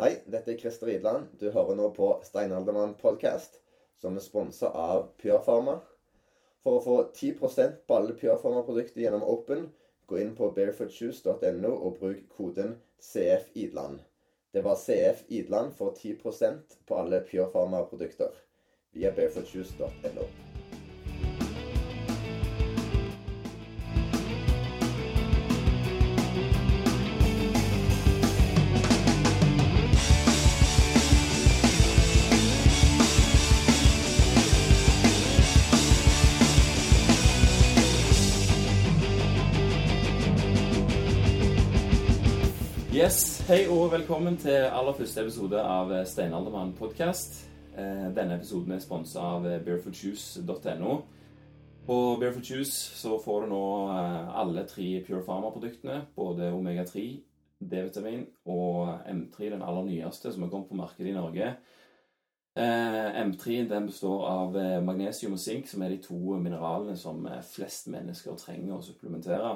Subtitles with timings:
[0.00, 1.26] Hei, dette er Christer Idland.
[1.40, 3.58] Du hører nå på Steinaldermann podcast,
[4.00, 5.74] som er sponsa av Pure Pharma.
[6.64, 9.66] For å få 10% på alle Pure Pharma-produkter gjennom Open,
[10.08, 14.00] gå inn på barefootshoes.no og bruk koden CFIDLAND.
[14.52, 18.32] Det var CF Idland for 10% på alle Pure Pharma-produkter
[18.96, 20.26] via barefootshoes.no.
[43.52, 47.34] Hei og velkommen til aller første episode av Steinaldermann podcast.
[47.76, 50.94] Eh, Denne episoden er sponsa av barefootshoes.no.
[51.84, 55.98] På Barefoot så får du nå eh, alle tre Pure Pharma-produktene.
[56.16, 57.02] Både Omega-3,
[57.60, 61.50] D-vitamin og M3, den aller nyeste som har kommet på markedet i Norge.
[62.56, 67.20] Eh, M3 den består av magnesium og sink, som er de to mineralene som
[67.52, 69.52] flest mennesker trenger å supplementere.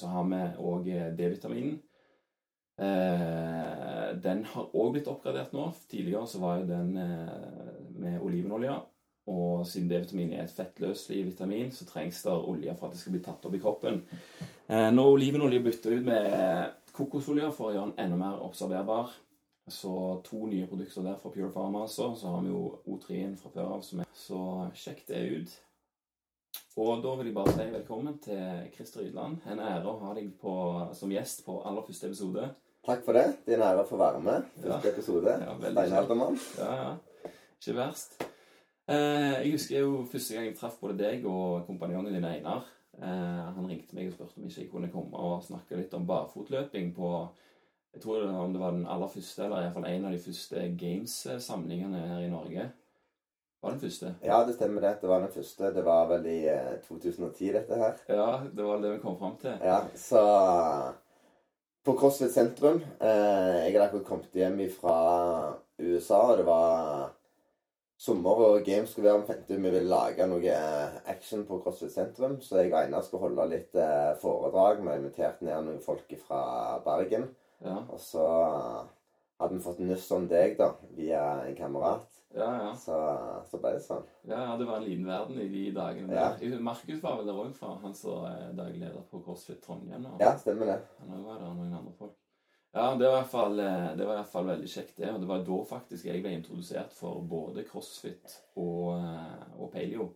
[0.00, 0.40] Så har vi
[0.72, 0.88] òg
[1.20, 1.76] D-vitaminen.
[2.76, 5.70] Eh, den har òg blitt oppgradert nå.
[5.90, 8.76] Tidligere så var jo den eh, med olivenolje.
[9.26, 13.16] Og siden D-vitamin er et fettløselig vitamin, så trengs det olje for at det skal
[13.16, 14.02] bli tatt opp i kroppen.
[14.68, 19.10] Eh, når olivenolje bytter ut med kokosolje for å gjøre den enda mer observerbar,
[19.66, 22.12] så to nye produkter der fra Pure Pharma, altså.
[22.14, 23.88] Så har vi jo O3-en fra før av.
[24.14, 24.42] Så
[24.78, 25.56] sjekk det ut.
[26.76, 29.40] Og da vil jeg bare si velkommen til Christer Rydland.
[29.50, 30.54] En ære å ha deg på,
[30.94, 32.46] som gjest på aller første episode.
[32.86, 33.26] Takk for det.
[33.46, 34.44] Det er en ære å få være med.
[34.62, 34.92] Første ja.
[34.92, 35.32] episode.
[35.42, 36.36] Ja, Steinaldermann.
[36.58, 37.30] Ja, ja.
[37.58, 38.20] Ikke verst.
[38.86, 42.68] Eh, jeg husker jo første gang jeg traff både deg og kompanjongen din Einar.
[43.00, 46.06] Eh, han ringte meg og spurte om ikke jeg kunne komme og snakke litt om
[46.06, 47.10] barfotløping på
[47.96, 50.64] Jeg tror det, om det var den aller første, eller iallfall en av de første
[50.78, 52.66] Games-samlingene her i Norge.
[53.62, 54.10] Var den første?
[54.22, 54.90] Ja, det stemmer det.
[55.00, 55.70] Det var den første.
[55.74, 56.42] Det var vel i
[56.84, 57.96] 2010, eh, dette her.
[58.12, 59.56] Ja, det var det vi kom fram til.
[59.64, 60.22] Ja, så
[61.86, 62.80] på CrossFit sentrum.
[63.00, 64.96] Eh, jeg hadde akkurat kommet hjem fra
[65.78, 67.12] USA, og det var
[68.00, 69.22] sommer og games skulle være.
[69.22, 73.06] Vi fant vi ville lage noe eh, action på CrossFit sentrum, så jeg og Einar
[73.06, 74.82] skulle holde litt eh, foredrag.
[74.82, 76.42] Vi har invitert ned noen folk fra
[76.84, 77.28] Bergen.
[77.62, 77.78] Ja.
[77.86, 78.26] Og så
[79.38, 82.10] hadde vi fått nyss om deg da, via en kamerat.
[82.36, 82.72] Ja, ja.
[82.76, 82.96] Så,
[83.50, 84.04] så ble det sånn.
[84.28, 86.12] Ja, ja, det var en liten verden i de dagene.
[86.12, 86.58] Ja.
[86.60, 90.04] Markus var vel der òg, han som er daglig leder på CrossFit Trondheim.
[90.10, 90.78] Og, Ja, stemmer det.
[91.00, 92.12] Han var der, noen andre folk.
[92.76, 95.08] Ja, det var fall, eh, det var i hvert fall veldig kjekt, det.
[95.14, 100.10] Og det var da faktisk jeg ble introdusert for både CrossFit og, eh, og paleo.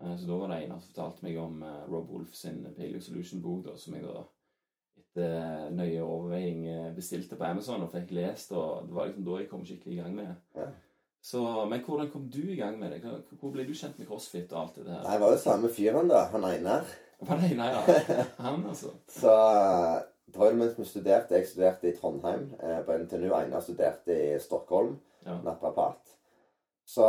[0.00, 1.60] Eh, Så da var det en som fortalte meg om
[1.90, 4.24] Rob Wolf sin Paleo Solution-bok, som jeg da
[4.96, 8.52] etter nøye overveiing bestilte på Amazon og fikk lest.
[8.56, 10.36] Og det var liksom da jeg kom skikkelig i gang med det.
[10.62, 10.66] Ja.
[11.26, 13.00] Så, men hvordan kom du i gang med det?
[13.40, 15.00] Hvor- ble du kjent med CrossFit og alt det der?
[15.02, 16.20] Nei, Det var jo samme fyren, da.
[16.30, 16.84] Han Einar.
[17.26, 17.80] Var det nei, ja.
[18.44, 18.92] Han, altså.
[19.10, 19.96] Så eh,
[20.30, 21.34] det var jo mens vi studerte.
[21.40, 23.32] Jeg studerte i Trondheim eh, på NTNU.
[23.40, 25.40] Einar studerte i Stockholm, Ja.
[25.42, 26.12] naprapat.
[26.86, 27.02] Så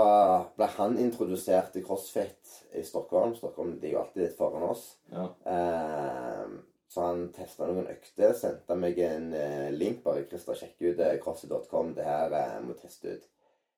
[0.57, 3.35] ble han introdusert til CrossFit i Stockholm.
[3.37, 4.87] Stockholm de er jo alltid litt foran oss.
[5.13, 5.27] Ja.
[5.45, 6.57] Eh,
[6.89, 10.01] så han testa noen økter, sendte meg en eh, link.
[10.07, 11.93] Bare 'Christer, sjekk ut eh, crossfit.com.
[11.93, 13.27] Det her må teste ut'.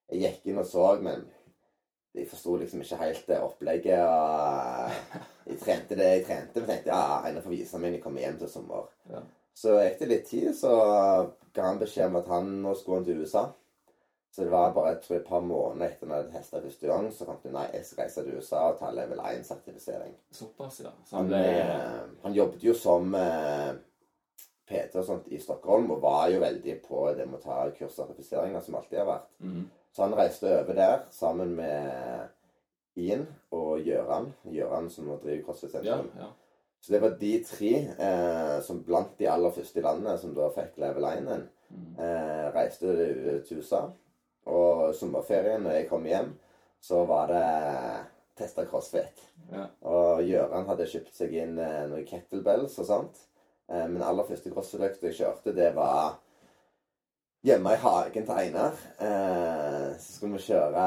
[0.10, 1.28] Jeg gikk inn og så, men
[2.18, 4.02] jeg forsto liksom ikke helt det opplegget.
[4.02, 8.04] og Jeg trente det jeg trente, men tenkte ja, Einar får vise meg når jeg
[8.08, 8.90] kommer hjem til sommer.
[9.12, 9.22] Ja.
[9.60, 10.74] Så gikk det litt tid, så
[11.54, 13.50] ga han beskjed om at han nå skulle til USA.
[14.32, 16.90] Så det var bare jeg tror, et par måneder etter at jeg hadde testa første
[16.90, 20.14] gang, så fant du nei, jeg skal reise til USA og ta level 1-sertifisering.
[20.38, 20.92] Såpass, ja.
[21.06, 23.72] Så Han, ble han, han jobbet jo som eh,
[24.70, 28.62] PT og sånt i Stockholm, og var jo veldig på det med å ta kurssertifiseringer,
[28.62, 29.30] som alltid har vært.
[29.42, 29.68] Mhm.
[29.96, 32.30] Så han reiste over der sammen med
[33.00, 34.32] Ian og Gjøran.
[34.52, 36.12] Gjøran som nå driver CrossFit Ja, Sentrum.
[36.20, 36.28] ja.
[36.82, 40.50] Så det var de tre eh, som blant de aller første i landet som da
[40.56, 42.00] fikk level 1-en, Mhm.
[42.00, 42.94] eh, reiste
[43.48, 43.82] til USA.
[44.46, 46.32] Og sommerferien, når jeg kom hjem,
[46.82, 48.06] så var det
[48.38, 49.26] testa CrossFit.
[49.52, 49.66] ja.
[49.84, 53.18] Og Gjøran hadde kjøpt seg inn eh, noen kettlebells og sånt.
[53.70, 56.16] Eh, men aller første crossfit-økt jeg kjørte, det var
[57.46, 58.80] hjemme i hagen til Einar.
[59.00, 60.86] Eh, så skulle vi kjøre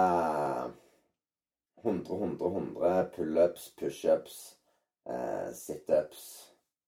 [1.83, 4.41] 100, 100, 100 pullups, pushups,
[5.11, 6.27] eh, situps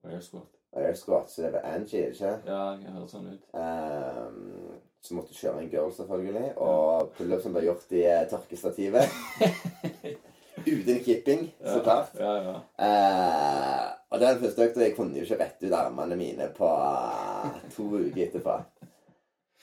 [0.04, 0.50] Air squat.
[0.76, 1.30] air squat.
[1.30, 3.44] Så det var Angie, ikke Ja, jeg hører sånn ut.
[3.54, 6.52] eh, Så måtte du kjøre en girl, selvfølgelig.
[6.58, 9.08] Og pullupsen ble gjort i eh, tørkestativet.
[10.64, 12.14] Uten kipping, så klart.
[12.18, 12.54] Ja, ja.
[12.78, 17.58] Eh, og den første økta Jeg kunne jo ikke rette ut armene mine på eh,
[17.74, 18.54] to uker etterpå.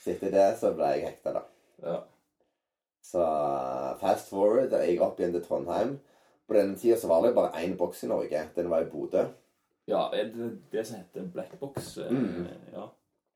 [0.02, 1.42] Så etter det så ble jeg hekta, da.
[1.86, 1.98] Ja.
[3.06, 3.26] Så
[4.02, 5.98] fast forward, da jeg opp igjen til Trondheim.
[6.48, 8.42] På denne tida så var det bare én boks i Norge.
[8.56, 9.28] Den var i Bodø.
[9.88, 11.98] ja det det som heter black box?
[11.98, 12.48] eh, Mm.
[12.74, 12.88] Ja.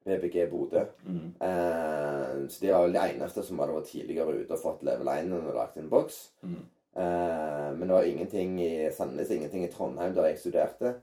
[0.05, 0.83] VBG Bodø.
[1.05, 1.33] Mm.
[1.41, 5.07] Eh, så de var vel de eneste som hadde vært tidligere ute og fått level
[5.07, 6.29] 1 og lagt en boks.
[6.43, 6.61] Mm.
[6.95, 10.93] Eh, men det var ingenting i Sandnes, ingenting i Trondheim der jeg studerte.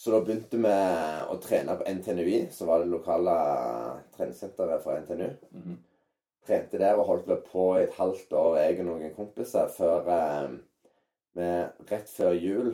[0.00, 0.72] Så da begynte vi
[1.28, 3.34] å trene på NTNUI, som var det lokale
[4.16, 5.30] treningssenteret for NTNU.
[5.52, 5.78] Mhm.
[6.46, 10.08] Trente der og holdt vel på i et halvt år, jeg og noen kompiser, før
[10.08, 10.54] eh,
[11.36, 11.50] vi
[11.90, 12.72] rett før jul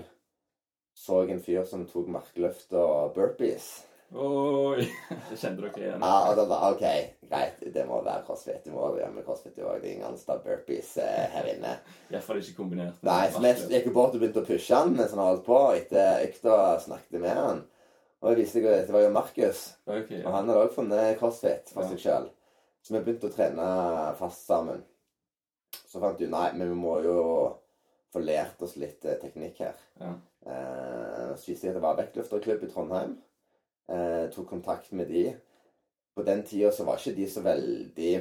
[0.97, 3.67] så en fyr som tok markløft og burpees.
[4.15, 4.85] Oi!
[5.31, 6.03] Det kjente dere igjen?
[6.05, 6.85] Ja, og da bare, OK,
[7.27, 8.61] greit, det må være crossfit.
[8.65, 9.81] Du må gjøre med crossfit òg.
[9.83, 11.73] Det er ingen andre burpees eh, her inne.
[12.13, 13.01] Iallfall ikke kombinert.
[13.07, 15.59] Nei, så vi gikk bort og begynte å pushe han mens han holdt på.
[15.81, 17.65] Etter økta snakket med han.
[18.23, 19.65] Og jeg viste at det var jo Markus.
[19.91, 21.91] Ok, Og han hadde òg funnet crossfit for Ja.
[21.91, 22.31] seg sjøl.
[22.87, 23.69] Så vi begynte å trene
[24.23, 24.85] fast sammen.
[25.91, 27.19] Så fant vi nei, men vi må jo
[28.15, 29.75] få lært oss litt eh, teknikk her.
[30.01, 30.15] Ja.
[30.47, 33.17] Eh, så viste jeg at det var vektløfterklubb i Trondheim.
[33.89, 35.29] Eh, tok kontakt med de.
[36.17, 38.15] På den tida så var ikke de så veldig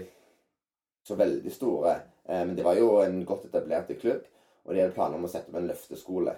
[1.05, 1.95] så veldig store.
[2.25, 4.25] Eh, men det var jo en godt etablert klubb,
[4.65, 6.33] og de hadde planer om å sette opp en løfteskole.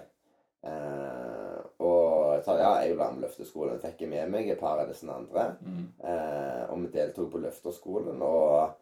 [0.68, 3.80] Eh, og jeg sa ja, jeg være med løfteskolen.
[3.82, 5.52] Fikk jeg med meg et par av disse andre.
[5.62, 5.86] Mm.
[6.02, 8.74] Eh, og vi deltok på løfterskolen og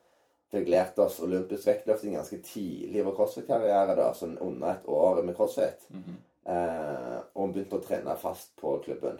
[0.52, 3.96] fikk lært oss olympisk vektløfting ganske tidlig i vår crossfit-karriere.
[3.98, 5.86] da, sånn under et år med crossfit.
[5.90, 6.18] Mhm.
[6.46, 9.18] Eh, og begynte å trene fast på klubben.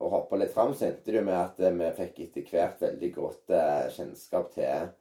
[0.00, 2.84] Og hoppe litt fram, så endte det jo med at eh, vi fikk etter hvert
[2.86, 4.92] veldig godt eh, kjennskap til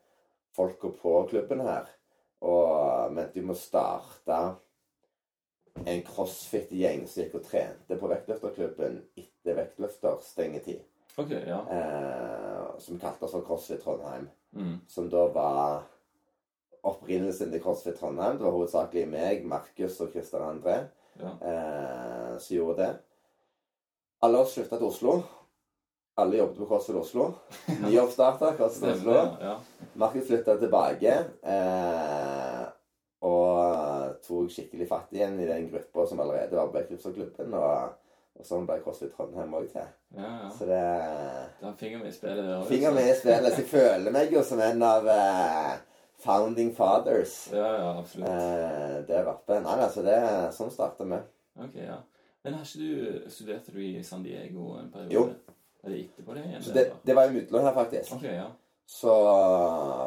[0.56, 1.88] folka på klubben her.
[2.44, 4.40] Og mente vi må starte
[5.86, 10.84] en crossfit-gjeng som gikk og trente på vektløfterklubben etter vektløfterstengetid.
[11.20, 11.60] Okay, ja.
[11.72, 14.30] Eh, som kalte oss for CrossFit Trondheim.
[14.56, 14.78] Mm.
[14.88, 15.82] Som da var
[16.88, 18.38] opprinnelsen til CrossFit Trondheim.
[18.40, 20.78] Det var hovedsakelig meg, Markus og Christian André
[21.20, 21.34] ja.
[21.44, 22.92] eh, som gjorde det.
[24.26, 25.14] Alle oss flytta til Oslo.
[26.20, 27.30] Alle jobbet på CrossFit Oslo.
[27.86, 29.14] Nyoppstarta Stemmer Oslo.
[29.40, 29.54] ja.
[30.00, 31.14] Markus flytta tilbake.
[31.54, 32.66] Eh,
[33.24, 37.56] og tok skikkelig fatt igjen i den gruppa som allerede var på Bekkrypserklubben.
[37.56, 37.96] Og,
[38.40, 39.88] og sånn ble CrossFit Trondheim òg til.
[40.18, 40.52] Ja, ja.
[40.58, 42.68] Så det har finger med i spillet der.
[42.68, 43.54] Finger i spillet.
[43.56, 45.74] Så jeg føler meg jo som en av eh,
[46.24, 48.30] founding fathers Ja, ja, absolutt.
[48.30, 49.60] eh, der oppe.
[49.64, 50.20] Nei, altså det
[50.60, 51.20] Sånn starta vi.
[51.64, 52.00] Ok, ja.
[52.50, 55.14] Men har ikke du Studerte du i San Diego en periode?
[55.14, 55.28] Jo.
[55.84, 56.64] Er det etterpå det igjen?
[56.64, 58.16] Så det, det var jo utlån her, faktisk.
[58.16, 58.48] Okay, ja.
[58.90, 59.14] Så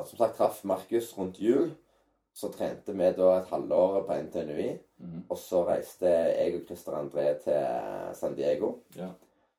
[0.09, 1.71] som sagt traff Markus rundt jul.
[2.35, 4.73] Så trente vi da et halvår på NTNUI.
[4.99, 5.21] Mhm.
[5.29, 8.73] Og så reiste jeg og Christer André til San Diego.
[8.97, 9.12] Ja.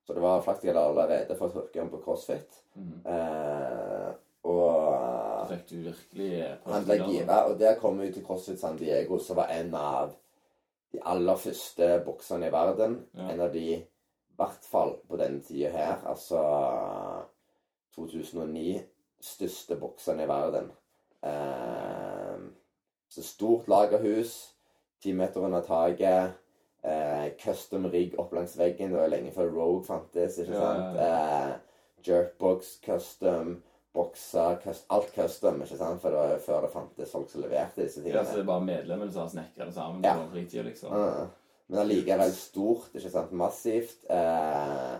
[0.04, 2.60] Så det var faktisk jeg allerede fått hooke på CrossFit.
[2.76, 3.00] Mhm.
[3.08, 4.12] Eh,
[4.44, 7.46] og fikk du virkelig han ble gira.
[7.48, 10.12] Og der kom vi til CrossFit San Diego, som var en av
[10.94, 13.00] de aller første bokserne i verden.
[13.18, 13.30] Ja.
[13.34, 16.42] En av de, i hvert fall på denne tida her, altså
[17.96, 18.82] 2009,
[19.24, 20.72] største bokserne i verden.
[21.24, 22.40] Eh,
[23.14, 24.34] så stort lagerhus,
[25.04, 26.34] ti meter under taket.
[26.84, 28.92] Eh, custom rigg opp langs veggen.
[28.92, 30.38] Det var lenge før Rogue fantes.
[30.42, 30.98] ikke Ja, sant?
[30.98, 31.60] ja, Eh,
[32.08, 33.62] jerkbox, custom,
[33.94, 34.58] bokser,
[34.90, 35.62] alt custom.
[35.62, 36.02] ikke sant?
[36.02, 38.22] For det var jo før det fantes folk som leverte disse tingene.
[38.22, 40.16] Ja, så det er bare medlemmer som har snekra det sammen Ja.
[40.18, 40.92] på fritida, liksom?
[40.98, 41.28] Ja.
[41.70, 43.32] Men allikevel stort, ikke sant?
[43.32, 44.04] Massivt.
[44.10, 44.96] Eh,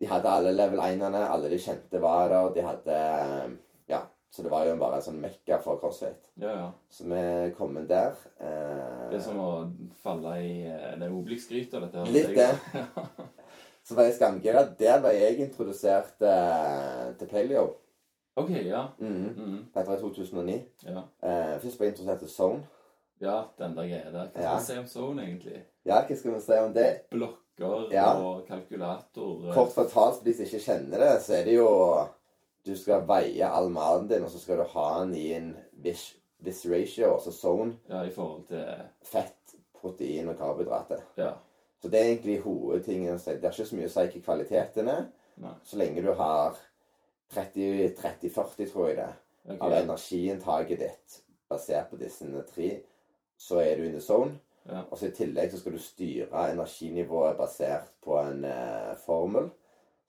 [0.00, 2.48] de hadde alle level 1-ene, alle de kjente var der.
[2.56, 3.58] De hadde
[3.88, 6.24] Ja, så det var jo bare en sånn mekka for crossfit.
[6.40, 6.70] Ja, ja.
[6.90, 8.16] Så vi kom inn der.
[8.40, 9.70] Eh, Det er som å
[10.02, 11.98] falle i eh, det Obelix-gryta, dette.
[11.98, 12.06] her.
[12.06, 12.50] Litt det.
[13.84, 14.64] Så var jeg skamgira.
[14.80, 17.66] Der ble jeg introdusert eh, til paleo.
[18.36, 18.86] Ok, ja.
[18.98, 19.34] Mm.
[19.36, 19.58] Mm.
[19.74, 20.62] Var i 2009.
[20.82, 21.02] ja.
[21.22, 22.62] Eh, først ble jeg interessert i Zone.
[23.20, 24.26] Ja, den der greia der.
[24.26, 24.52] Hva skal Ja.
[24.54, 25.62] man si om Zone, egentlig?
[25.86, 27.00] Ja, hva skal vi si om det?
[27.10, 28.12] Blokker Ja.
[28.18, 29.48] og kalkulator.
[29.48, 32.06] eh, Kort fortalt, for de som ikke kjenner det, så er det jo
[32.66, 36.14] Du skal veie all maten din, og så skal du ha den i en viss,
[36.40, 38.64] viss ratio, altså zone, Ja, i forhold til
[39.02, 41.00] fett, protein og karbohydrater.
[41.18, 41.32] Ja.
[41.82, 43.18] Så det er egentlig hovedtingen.
[43.18, 45.04] Så Det er ikke så mye å si hva kvaliteten er,
[45.36, 45.50] Nei.
[45.64, 46.56] så lenge du har
[47.34, 49.10] 30-30-40, tror jeg det,
[49.44, 49.58] okay.
[49.60, 52.70] av energiinntaket ditt basert på disse tre,
[53.38, 54.38] så er du in the zone.
[54.64, 54.86] Ja.
[54.90, 59.50] Og så I tillegg så skal du styre energinivået basert på en eh, formel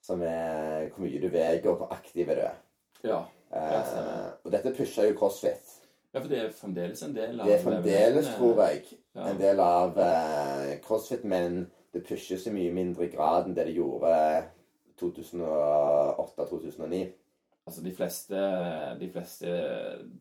[0.06, 2.54] som er hvor mye du veier, og hvor aktiv du er.
[3.04, 3.24] Ja.
[3.52, 5.72] Eh, og dette pusher jo CrossFit.
[6.14, 9.28] ja, for det er fremdeles en del av Det er fremdeles, eh, tror jeg, Ja.
[9.30, 13.74] en del av eh, CrossFit, men det pushes i mye mindre grad enn det det
[13.74, 14.44] gjorde
[15.00, 17.06] 2008-2009.
[17.66, 18.38] Altså, de fleste,
[19.00, 19.46] de fleste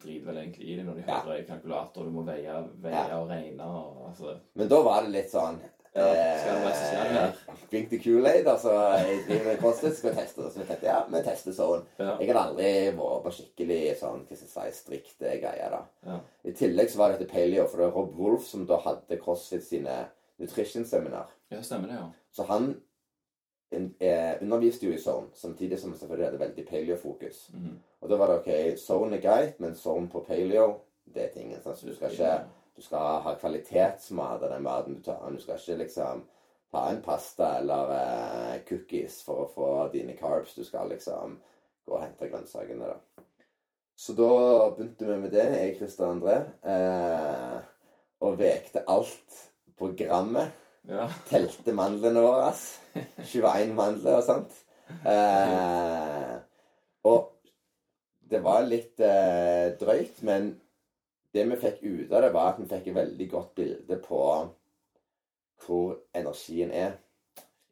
[0.02, 1.20] driter vel egentlig i det når de Ja.
[1.22, 2.04] hører kalkulator.
[2.04, 3.18] Du må veie, veie Ja.
[3.20, 5.60] og regne og altså Men da var det litt sånn
[5.96, 7.34] Ja, det.
[7.72, 8.72] Drink the Kool-Aid, altså.
[8.98, 10.42] Jeg driver med CrossFit, skal vi teste.
[10.52, 11.86] Så tenkte, ja, vi tester sånn.
[12.00, 12.18] Ja.
[12.20, 15.82] Jeg hadde aldri vært på skikkelig sånn, hva skal jeg si, strikte greier, da.
[16.06, 16.20] Ja.
[16.44, 19.18] I tillegg så var det etter paleo, for det var Rob Wolf som da hadde
[19.22, 21.28] CrossFit sine nutrition-seminar.
[21.52, 22.10] ja, stemmer det, ja.
[22.34, 22.76] Så han eh,
[23.72, 27.50] underviste jo i zone, samtidig som selvfølgelig hadde veldig paleo-fokus.
[27.54, 27.80] Mhm.
[28.02, 30.82] Og da var det ok, zone er greit, men zone på paleo,
[31.16, 31.62] det er tingen.
[31.64, 32.36] Så du skal ikke
[32.76, 35.32] du skal ha kvalitetsmat av den maten du tar.
[35.32, 36.26] Du skal ikke liksom
[36.72, 40.58] ta en pasta eller eh, cookies for å få dine carbs.
[40.58, 41.38] Du skal liksom
[41.88, 43.24] gå og hente grønnsakene, da.
[43.96, 44.28] Så da
[44.76, 46.36] begynte vi med det, jeg, Christer André,
[46.68, 47.56] eh,
[48.28, 49.40] og vekte alt
[49.80, 50.52] på grammet.
[50.90, 51.08] Ja.
[51.30, 52.52] Telte mandlene våre.
[53.32, 54.60] 21 mandler og sånt.
[55.06, 56.36] Eh,
[57.10, 57.32] og
[58.30, 60.52] det var litt eh, drøyt, men
[61.36, 64.22] det vi fikk ut av det, var at vi fikk et veldig godt bilde på
[65.66, 67.00] hvor energien er.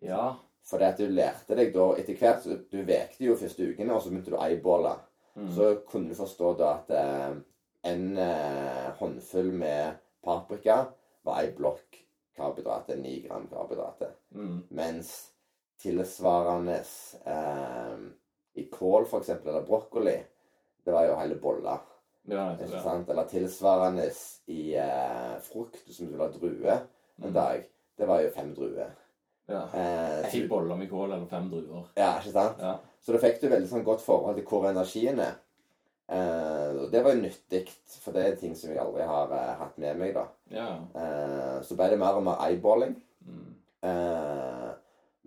[0.01, 0.33] ja.
[0.63, 3.91] For det at du lærte deg da etter hvert så Du vekte jo første ukene,
[3.91, 4.93] og så begynte du å eyeballe.
[5.35, 5.49] Mm.
[5.57, 7.33] Så kunne du forstå da at eh,
[7.91, 10.77] en eh, håndfull med paprika
[11.27, 11.92] var ei blokk
[12.37, 14.13] karbohydrater, 9 gram karbohydrater.
[14.35, 14.63] Mm.
[14.69, 15.13] Mens
[15.81, 16.79] tilsvarende
[17.25, 17.97] eh,
[18.53, 20.15] i kål, for eksempel, eller brokkoli,
[20.85, 21.83] det var jo hele boller.
[22.31, 22.47] Ja?
[22.59, 24.09] Eller tilsvarende
[24.45, 26.77] i eh, frukt, som du vil ha druer
[27.17, 27.33] en mm.
[27.33, 27.65] dag,
[27.97, 28.91] det var jo fem druer.
[29.45, 29.63] ja.
[29.73, 31.89] Eh, Ei bolle med kål eller fem druer.
[31.95, 32.61] ja, ikke sant?
[32.63, 32.77] Ja.
[33.03, 35.35] Så da fikk du veldig sånn godt forhold til hvor energien er.
[36.13, 36.62] Eh,
[36.93, 37.63] det var jo nyttig,
[38.03, 40.27] for det er ting som jeg aldri har uh, hatt med meg, da.
[40.53, 40.67] Ja.
[40.93, 42.93] Uh, så ble det mer og mer eyeballing.
[43.25, 43.47] Mm.
[43.83, 44.69] Uh,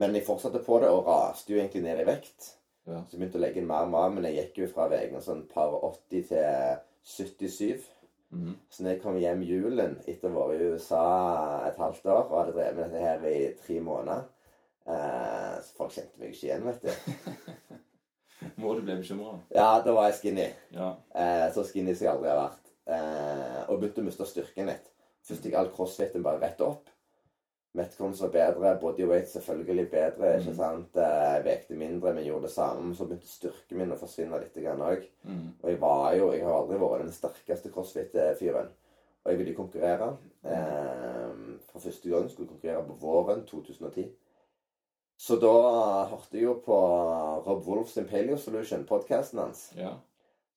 [0.01, 2.53] men jeg fortsatte på det, og raste jo egentlig ned i vekt.
[2.87, 3.03] Ja.
[3.03, 5.43] Så jeg begynte å legge inn mer mat, men jeg gikk jo fra veiene sånn
[5.51, 7.87] par 80 til 77.
[8.31, 8.55] Mm.
[8.71, 11.03] Så når jeg kom hjem julen etter å ha vært i USA
[11.69, 14.25] et halvt år og hadde drevet med dette her i tre måneder
[14.91, 17.53] eh, Så folk kjente meg ikke igjen, vet du.
[18.57, 19.39] Må du bli bekymra?
[19.55, 20.47] Ja, da var jeg skinny.
[20.73, 20.95] Ja.
[21.15, 22.71] Eh, så skinny som jeg aldri har vært.
[22.87, 24.87] Eh, og begynte å miste styrken litt.
[25.27, 26.89] Først gikk all crossfiten bare rett opp.
[27.77, 30.31] Metcons var bedre, bodyweight selvfølgelig bedre.
[30.39, 30.57] ikke Mm.
[30.57, 30.95] sant?
[30.95, 32.95] Jeg vekte mindre, men gjorde det samme.
[32.97, 35.05] Så begynte styrken min å forsvinne litt òg.
[35.29, 35.53] Mm.
[35.63, 38.69] Og jeg var jo Jeg har aldri vært den sterkeste crossfit-fyren.
[39.25, 40.17] Og jeg ville konkurrere.
[40.45, 44.09] Eh, for første gang skulle jeg konkurrere på våren 2010.
[45.17, 45.53] Så da
[46.11, 46.77] hørte jeg jo på
[47.47, 49.71] Rob Wolf sin Paleo Solution-podkasten hans.
[49.77, 49.95] Ja.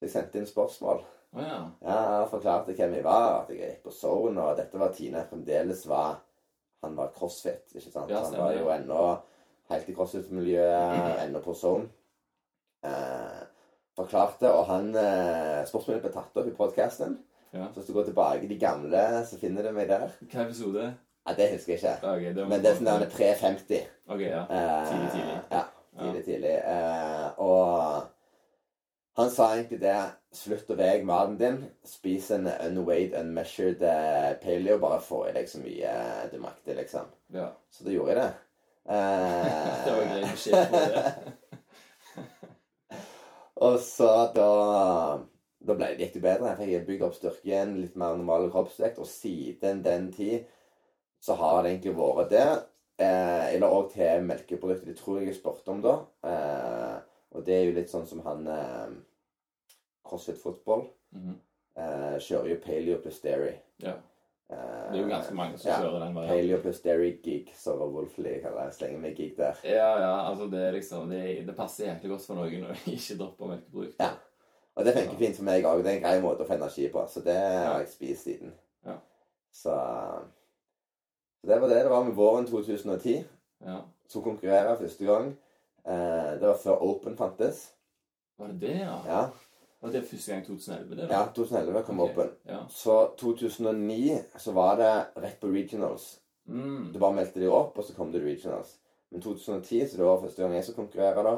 [0.03, 1.05] Jeg sendte inn spørsmål.
[1.35, 1.59] Å ja.
[1.85, 5.23] Ja, jeg forklarte hvem jeg var, at jeg gikk på Zone, og dette var Tine
[5.29, 6.17] fremdeles var
[6.83, 8.07] Han var crossfit, ikke sant?
[8.07, 8.59] Ja, han stemmer, var ja.
[8.63, 8.99] jo ennå
[9.69, 11.89] helt i crossfit-miljøet, ennå på Zone.
[12.87, 13.41] Eh,
[13.99, 17.17] forklarte, og han eh, Spørsmålet ble tatt opp i podkasten.
[17.51, 17.67] Ja.
[17.67, 20.07] Så hvis du går tilbake i de gamle, så finner du meg der.
[20.31, 20.87] Hva episode?
[21.29, 21.97] Ja, Det husker jeg ikke.
[22.15, 23.83] Okay, det Men det er sånn der pre-50.
[24.09, 24.41] Ok, ja.
[24.49, 25.35] Eh, Tidlig, tidlig.
[25.53, 25.63] Ja,
[25.99, 26.55] tidlig, tidlig.
[27.45, 28.07] Og
[29.19, 29.97] han sa egentlig det
[30.31, 31.55] Slutt å veie maten din.
[31.89, 34.77] Spis en unweighed, unmeasured eh, paleo.
[34.81, 37.07] Bare få i deg så mye eh, du makter, liksom.
[37.33, 37.47] ja.
[37.73, 38.29] Så da gjorde jeg det.
[38.93, 39.49] Eh,
[39.85, 41.13] Det var grei beskjed på det.
[43.67, 44.49] og så da
[45.59, 46.53] Da ble det, gikk det bedre.
[46.61, 49.01] Jeg fikk bygd opp styrke igjen, litt mer normal kroppsvekt.
[49.01, 50.45] Og siden den tid
[51.21, 52.47] så har det egentlig vært det.
[52.99, 54.85] Eh, eller òg til melkeprodukter.
[54.85, 55.93] Det tror jeg jeg spurte om da.
[56.27, 56.97] Eh,
[57.31, 58.89] og det er jo litt sånn som han eh,
[60.07, 61.35] CrossFit Football Mhm.
[61.77, 63.53] eh, kjører jo paleo plus dairy.
[63.81, 63.93] Ja.
[64.51, 66.37] Eh, Det er jo ganske mange som ja, kjører den varianten.
[66.37, 68.71] Paleo plus dairy gig, så var Wolfley kaller.
[68.71, 69.55] Slenger meg gig der.
[69.63, 73.17] Ja, ja, altså det er liksom Det, det passer jæklig godt for noen å ikke
[73.17, 74.03] droppe melkeprodukter.
[74.05, 74.09] Ja.
[74.75, 75.83] Og det funker fint for meg òg.
[75.83, 77.05] Det er en grei måte å få energi på.
[77.09, 77.71] Så det Ja.
[77.73, 78.53] har jeg spist siden.
[78.85, 78.97] Ja.
[79.51, 79.73] Så,
[81.41, 83.23] så det var det det var med våren 2010.
[83.65, 83.77] Ja.
[84.07, 85.29] Så konkurrere første gang.
[85.87, 87.73] Eh, det var før Open fantes.
[88.39, 88.97] Var det det, ja?
[89.07, 89.21] Ja,
[89.81, 91.07] Var det første gang 2011, det?
[91.09, 91.13] var?
[91.15, 92.13] ja 2011 kom okay.
[92.13, 92.31] Open.
[92.45, 92.59] Ja.
[92.69, 96.19] Så 2009 så var det rett på regionals.
[96.47, 96.91] Mm.
[96.93, 98.75] Du bare meldte de opp, og så kom du til regionals.
[99.11, 101.35] Men 2010, så det var første gang jeg skulle konkurrere da,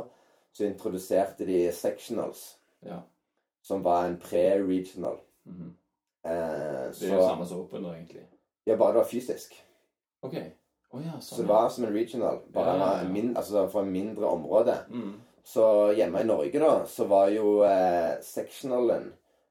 [0.53, 2.97] så introduserte de sectionals, ja.
[3.63, 5.19] som var en pre-regional.
[5.45, 5.75] Mhm.
[6.25, 6.31] Eh,
[6.91, 8.25] Det er jo samme som Open, da, egentlig.
[8.67, 9.53] Ja, bare det var fysisk.
[10.21, 10.35] OK.
[10.93, 11.45] Oh, ja, Så sånn.
[11.45, 14.77] det var som en regional, bare Ja, ja, min, altså for en mindre område.
[14.89, 15.13] mm.
[15.43, 15.63] Så
[15.97, 19.07] hjemme i Norge, da, så var jo eh, sectionalen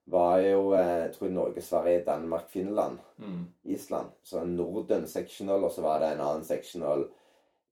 [0.06, 3.46] var jo eh, jeg tror Norge, Sverige, Danmark, Finland, Mm.
[3.64, 4.06] Island.
[4.22, 7.08] Så Norden sectional, og så var det en annen sectional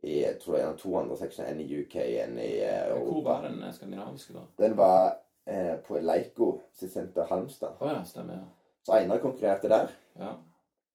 [0.02, 3.42] i jeg tror er to andre sectional En i UK, en i eh, Hvor var
[3.48, 4.40] den eh, skandinaviske, da?
[4.58, 7.78] Den var eh, på Leiko sitt senter Halmstad.
[7.80, 8.34] Oh, ja, stemmer.
[8.34, 8.44] ja.
[8.84, 9.88] Så Einar konkurrerte der.
[10.18, 10.34] Ja.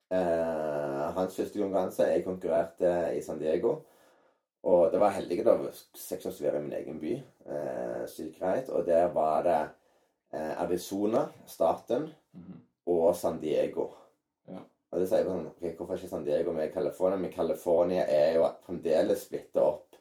[0.10, 0.83] Eh,
[1.13, 2.03] hans første konkurranse.
[2.10, 3.77] Jeg konkurrerte i San Diego.
[4.63, 5.58] Og det var heldig da
[6.46, 7.13] være i min egen by.
[7.51, 8.70] Eh, sykt greit.
[8.70, 9.62] Og der var det
[10.34, 12.62] eh, Arizona, staten, Mhm.
[12.88, 13.89] og San Diego.
[14.50, 14.58] Ja.
[14.91, 17.17] Og det sier sånn, ok, Hvorfor er ikke San Diego med i California?
[17.17, 19.96] Men California er jo fremdeles splitta opp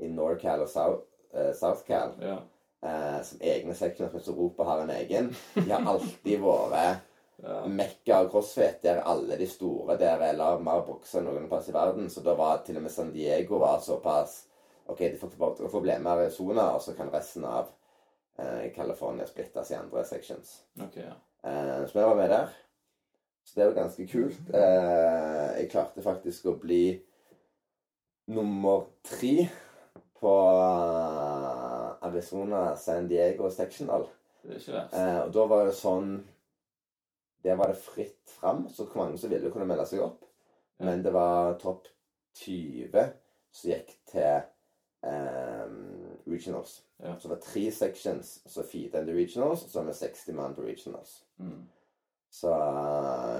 [0.00, 1.04] i NorCal og South,
[1.34, 2.38] eh, SouthCal ja.
[2.82, 5.30] eh, som egne seksjoner, mens Europa har en egen.
[5.54, 7.06] De har alltid vært
[7.42, 7.56] ja.
[7.66, 11.70] Mekka og CrossFit, der alle de store der er lav mer bokser enn noen plass
[11.70, 12.10] i verden.
[12.12, 14.42] Så da var til og med San Diego var såpass
[14.90, 17.68] OK, de får bare få bli med Arizona, og så kan resten av
[18.38, 20.56] eh, California splittes i andre sections.
[20.82, 21.14] Ok, ja.
[21.46, 22.48] Eh, så vi var med der.
[23.44, 24.50] Så det var ganske kult.
[24.54, 26.84] Eh, jeg klarte faktisk å bli
[28.34, 29.46] nummer tre
[30.20, 34.08] på eh, Arizona San Diego sectional.
[34.42, 34.98] Det er ikke verst.
[34.98, 36.12] Eh, og da var det sånn
[37.44, 40.24] Der var det fritt fram, så mange som ville kunne melde seg opp.
[40.80, 41.88] Men det var topp
[42.40, 43.10] 20
[43.50, 44.42] som gikk til
[45.02, 46.80] um, regionals.
[47.00, 47.16] Ja.
[47.18, 50.64] Så det var tre sections så feeda into regionals, og så med 60 mann på
[50.64, 51.22] regionals.
[51.40, 51.68] Mm.
[52.30, 52.50] Så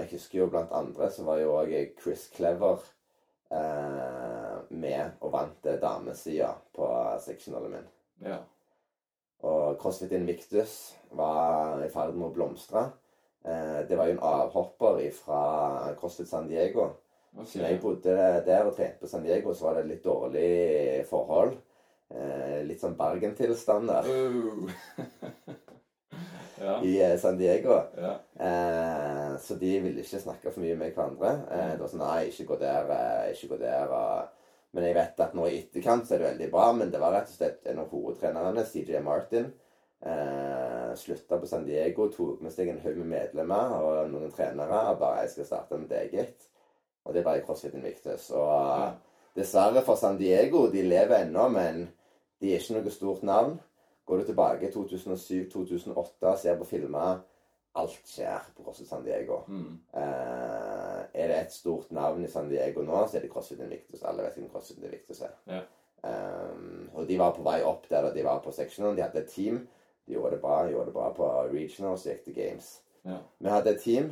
[0.00, 2.80] jeg husker jo blant andre så var jo òg Chris Clever
[3.54, 6.88] eh, med og vant damesida på
[7.22, 7.86] sectionalen min.
[8.26, 8.40] Ja.
[9.46, 12.88] Og CrossFit Invictus var i ferd med å blomstre.
[13.44, 15.40] Eh, det var jo en avhopper fra
[16.00, 16.90] CrossFit San Diego.
[17.32, 17.46] Okay.
[17.46, 18.14] Så når jeg bodde
[18.46, 21.56] der og trente på San Diego, så var det litt dårlig forhold.
[22.10, 24.66] Eh, litt sånn Bergen-tilstander Uh.
[26.64, 26.74] ja.
[26.82, 27.76] i eh, San Diego.
[27.96, 28.16] Ja.
[28.46, 31.32] Eh, så de ville ikke snakke for mye med hverandre.
[31.50, 32.92] Eh, det var sånn Nei, ikke gå der,
[33.32, 33.94] ikke gå der.
[33.94, 34.36] Og...
[34.74, 36.68] Men jeg vet at nå i etterkant så er det veldig bra.
[36.76, 39.50] Men det var rett og slett en av hovedtrenerne, CJ Martin,
[40.02, 44.80] eh, slutta på San Diego, tok med seg en haug med medlemmer og noen trenere
[44.90, 46.48] og bare 'Jeg skal starte mitt eget'.
[47.04, 48.30] Og det ble bare CrossFit Invictus.
[48.30, 48.92] Og Ja.
[49.36, 51.88] dessverre for San Diego, de lever ennå, men
[52.40, 53.60] de er ikke noe stort navn.
[54.06, 57.20] Går du tilbake i 2007-2008 og ser på filmer
[57.74, 59.44] Alt skjer på CrossFit San Diego.
[59.46, 59.78] Mm.
[59.94, 64.02] Eh, er det et stort navn i San Diego nå, så er det CrossFit Invictus.
[64.02, 65.36] Alle vet hvem CrossFit Invictus er.
[65.46, 65.60] Ja.
[66.02, 68.96] Um, og de var på vei opp der og de var på seksjonen.
[68.96, 69.60] De hadde et team.
[70.10, 70.64] De gjorde det bra.
[70.66, 72.70] De gjorde det bra på regional, og gikk til games.
[73.06, 73.20] Ja.
[73.38, 74.08] Vi hadde et team.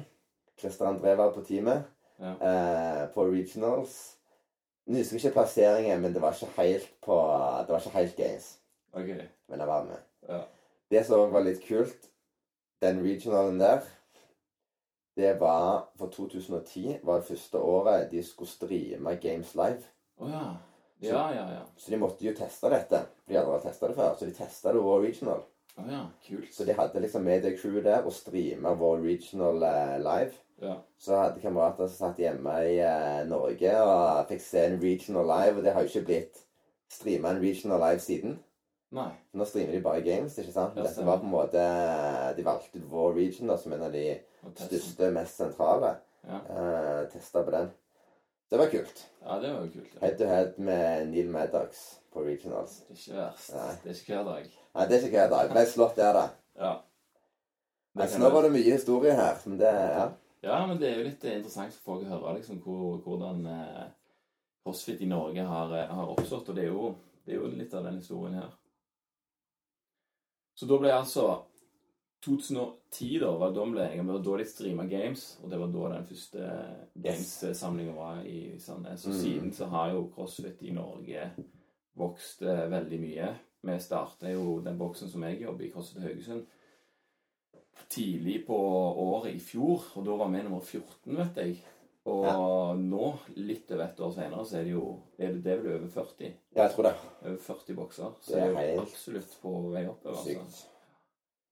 [0.58, 1.88] Christer André var på teamet.
[2.20, 2.30] Ja.
[2.30, 3.96] Eh, på regionals.
[4.87, 7.16] Jeg husker ikke plasseringen, men det var ikke helt på
[7.66, 8.46] Det var ikke helt games.
[8.92, 9.11] Ok.
[9.48, 10.06] Men jeg var med.
[10.28, 10.40] Ja.
[10.90, 12.08] Det som var litt kult,
[12.82, 13.80] den regionalen der
[15.16, 19.82] Det var for 2010 var det første året de skulle streame Games Live.
[20.16, 20.54] Oh, ja.
[21.00, 21.61] Ja, ja, ja.
[21.76, 23.00] Så de måtte jo teste dette.
[23.28, 24.14] De hadde aldri testa det før.
[24.14, 25.42] Så de testa det over regional.
[25.78, 26.02] Å ja.
[26.26, 26.50] Kult.
[26.54, 30.42] Så de hadde liksom med det crewet der og streama vår regional eh, live.
[30.62, 30.74] Ja.
[30.98, 35.56] Så hadde kamerater som satt hjemme i eh, Norge og fikk se en regional live.
[35.58, 36.42] Og det har jo ikke blitt
[36.90, 38.38] streama en regional live siden.
[38.96, 39.10] Nei.
[39.36, 40.78] Nå streamer de bare games, ikke sant?
[40.78, 41.64] Dette var på en måte
[42.38, 44.06] De valgte ut vår region da, som en av de
[44.56, 45.92] største, mest sentrale.
[46.24, 46.38] Ja.
[46.48, 47.68] Uh, Testa på den.
[48.48, 49.00] Det var kult.
[49.22, 49.90] ja, det var jo kult.
[49.94, 50.00] Ja.
[50.06, 51.82] Head to head med Neil Maddox
[52.12, 52.78] på regionals.
[52.88, 53.50] Det er ikke verst.
[53.54, 53.72] Nei.
[53.82, 54.46] Det er ikke hver dag.
[54.74, 55.50] Nei, det er ikke hver dag.
[55.52, 56.22] Ble slått der, da.
[56.56, 56.72] Ja.
[57.92, 59.42] Det Altså, nå var det mye historie her.
[59.44, 60.06] Men det ja.
[60.42, 63.42] Ja, men det er jo litt eh, interessant for folk å høre liksom, hvor, hvordan
[63.50, 63.87] eh,
[64.62, 66.48] CrossFit i Norge har, eh, har oppstått.
[66.48, 66.92] Og det er, jo,
[67.26, 68.52] det er jo litt av den historien her.
[70.54, 71.26] Så da ble altså
[72.24, 76.07] 2010 da, var jeg, det var da de streama games, og det var da den
[76.09, 76.48] første
[77.04, 79.00] games-samlinga var i Sandnes.
[79.04, 79.20] Så Mm.
[79.20, 81.31] siden så har jo CrossFit i Norge
[81.96, 83.28] vokst eh, veldig mye.
[83.62, 86.46] Vi starta jo den boksen som jeg jobber i, CrossFit Haugesund,
[87.88, 88.57] tidlig på
[88.98, 91.59] året i fjor, og da var vi nummer 14, vet jeg.
[92.09, 94.85] Og nå, litt over et år senere, så er det jo
[95.18, 96.33] er det, det er vel over 40.
[96.57, 96.94] ja, jeg tror det.
[97.22, 98.14] Over 40 bokser.
[98.22, 100.16] Så Det det er er jo absolutt på vei oppover.
[100.40, 100.66] Altså.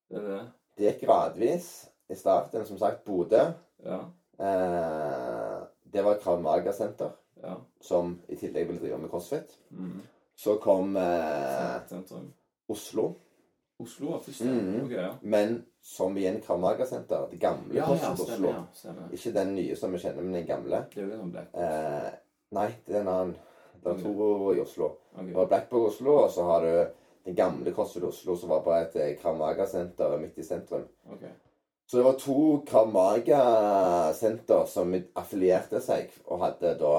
[0.08, 0.40] Det er det.
[0.76, 1.70] Det gikk gradvis
[2.08, 2.66] i starten.
[2.68, 3.42] Som sagt, Bodø.
[3.84, 4.00] Ja.
[4.38, 7.10] Eh, det var Krav Maga-senter,
[7.42, 7.54] ja.
[7.80, 9.56] som i tillegg ville drive med CrossFit.
[9.70, 10.02] Mm.
[10.36, 11.96] Så kom eh,
[12.68, 13.14] Oslo.
[13.78, 14.84] Oslo var først, mm.
[14.84, 15.08] okay, ja.
[15.22, 17.28] Men som igjen Krav Maga-senter.
[17.30, 18.52] Det gamle Ja, ja, Oslo.
[18.74, 19.10] stemmer.
[19.12, 20.84] Ikke den nye som vi kjenner, men den gamle.
[20.92, 21.50] Det er jo sånn black.
[21.54, 22.12] Eh,
[22.56, 23.34] nei, det er en annen.
[23.84, 24.90] Det er to i Oslo.
[25.14, 25.32] Okay.
[25.32, 26.72] Du har Blackboard Oslo, og så har du
[27.26, 30.86] den gamle CrossFit Oslo, som var på et eh, Krav Maga-senter midt i sentrum.
[31.12, 31.26] ok.
[31.86, 36.92] Så det var to Krav Maga-senter som affilierte seg, og hadde da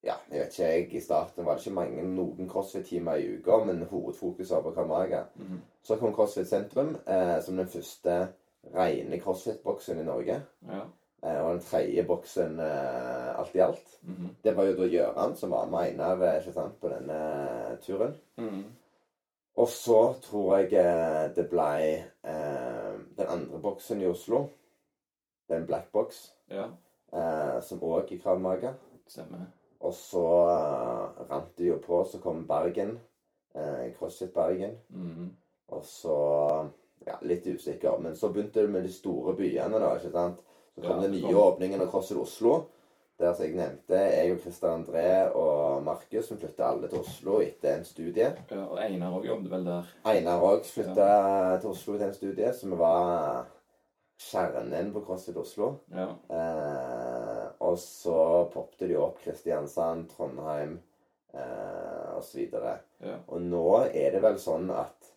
[0.00, 3.58] Ja, jeg vet ikke, jeg i starten var det ikke mange noen CrossFit-timer i uka,
[3.64, 5.24] men hovedfokuset var på Kramaga.
[5.34, 5.58] Mm -hmm.
[5.82, 8.28] Så kom CrossFit Sentrum eh, som den første
[8.74, 10.42] rene CrossFit-boksen i Norge.
[10.68, 10.80] Ja.
[11.22, 13.96] Eh, og den tredje boksen eh, alt i alt.
[14.02, 14.28] Mhm.
[14.44, 17.18] Det var jo da Gjøran som var med Einar eh, ikke sant, på denne
[17.84, 18.14] turen.
[18.14, 18.14] turen.
[18.38, 18.64] Mhm.
[19.60, 21.66] Og så tror jeg eh, det ble
[22.24, 24.46] eh, den andre boksen i Oslo.
[25.48, 26.20] Det er en black box,
[26.50, 26.68] Ja,
[27.12, 28.72] eh, som òg er Krav Maga.
[29.80, 32.94] Og så eh, rant det jo på, så kom Bergen.
[33.54, 34.76] Eh, CrossFit Bergen.
[34.94, 35.30] Mhm.
[35.74, 36.16] Og så
[37.06, 37.98] ja, litt usikker.
[38.02, 39.92] Men så begynte det med de store byene, da.
[39.98, 40.40] ikke sant?
[40.74, 41.42] Så kom Ja, den nye kom.
[41.42, 42.54] åpningen av CrossFit Oslo.
[43.20, 47.40] Der som jeg nevnte, jeg og Christer André og Markus som flytta alle til Oslo
[47.44, 48.30] etter en studie.
[48.48, 49.90] Ja, og Einar òg jobbet vel der.
[50.08, 51.08] Einar òg flytta
[51.60, 53.50] til Oslo etter en studie, så vi var
[54.20, 55.74] kjernen på CrossFit Oslo.
[55.92, 56.08] Ja.
[56.32, 58.20] Eh, og så
[58.54, 60.78] poppet jo opp Kristiansand, Trondheim
[61.34, 62.48] eh, osv.
[62.56, 63.18] Ja.
[63.28, 65.12] Og nå er det vel sånn at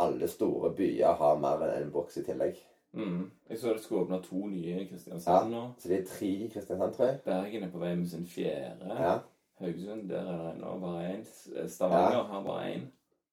[0.00, 2.56] alle store byer har mer enn en boks i tillegg.
[2.94, 3.30] Mhm.
[3.50, 5.62] Jeg så det skulle åpne to nye i Kristiansand nå.
[5.78, 7.18] Så det er tre i Kristiansand, tror jeg.
[7.24, 8.86] Bergen er på vei med sin fjerde.
[8.98, 9.18] Ja,
[9.60, 11.24] Haugesund, der er det ennå bare én.
[11.68, 12.80] Stavanger har bare én.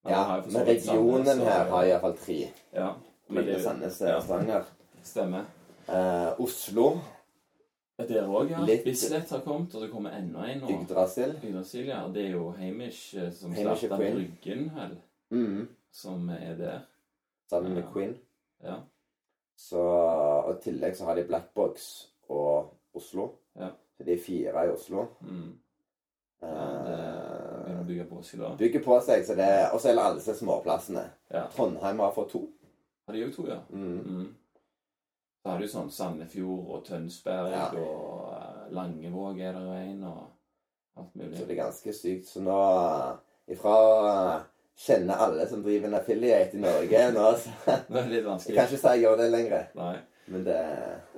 [0.09, 0.41] Ja.
[0.45, 2.39] Men regionen Sandnes, her har iallfall tre.
[2.73, 2.89] Ja.
[3.29, 4.15] Men det Sandnes ja.
[4.15, 4.63] og Stavanger.
[5.03, 5.43] stemmer.
[5.89, 6.97] Eh, Oslo,
[7.99, 8.65] Ja, Der òg, ja.
[8.65, 10.67] Litt- Bislett har kommet, og det kommer enda en nå.
[10.69, 11.35] Yggdrasil.
[11.43, 12.07] Yggdrasil, ja.
[12.13, 13.97] Det er jo Hamish eh, som starta.
[13.97, 14.97] Bryggen, vel,
[15.31, 16.79] Mm, som er der.
[17.49, 17.91] sammen med Ja.
[17.93, 18.15] Queen.
[18.63, 18.75] Ja.
[19.61, 21.89] Så, og I tillegg så har de Blackbox
[22.33, 23.27] og Oslo.
[23.59, 23.69] Ja.
[23.97, 25.05] Så de er fire i Oslo.
[25.21, 25.51] Mm.
[26.41, 28.49] Eh, Ja, det begynner å bygge på seg da.
[28.57, 31.03] bygger på seg, så det Og så er det alle disse småplassene.
[31.31, 31.43] Ja.
[31.53, 32.41] Trondheim har fått to.
[33.07, 33.59] Har de òg to, ja?
[33.69, 33.99] Mm.
[34.05, 34.27] Mm.
[35.43, 37.67] Så har du sånn Sandefjord og Tønsberg Ja.
[37.77, 40.23] og eh, Langevåg er det en, og
[40.97, 41.37] alt mulig.
[41.37, 42.27] Så det er ganske sykt.
[42.29, 42.57] Så nå
[43.51, 48.17] ifra å kjenne alle som driver en affiliate i Norge nå så Det er litt
[48.21, 48.55] Jeg vanskelig.
[48.57, 49.67] kan ikke si jeg gjør det lenger.
[49.75, 49.97] Nei.
[50.31, 50.57] Men det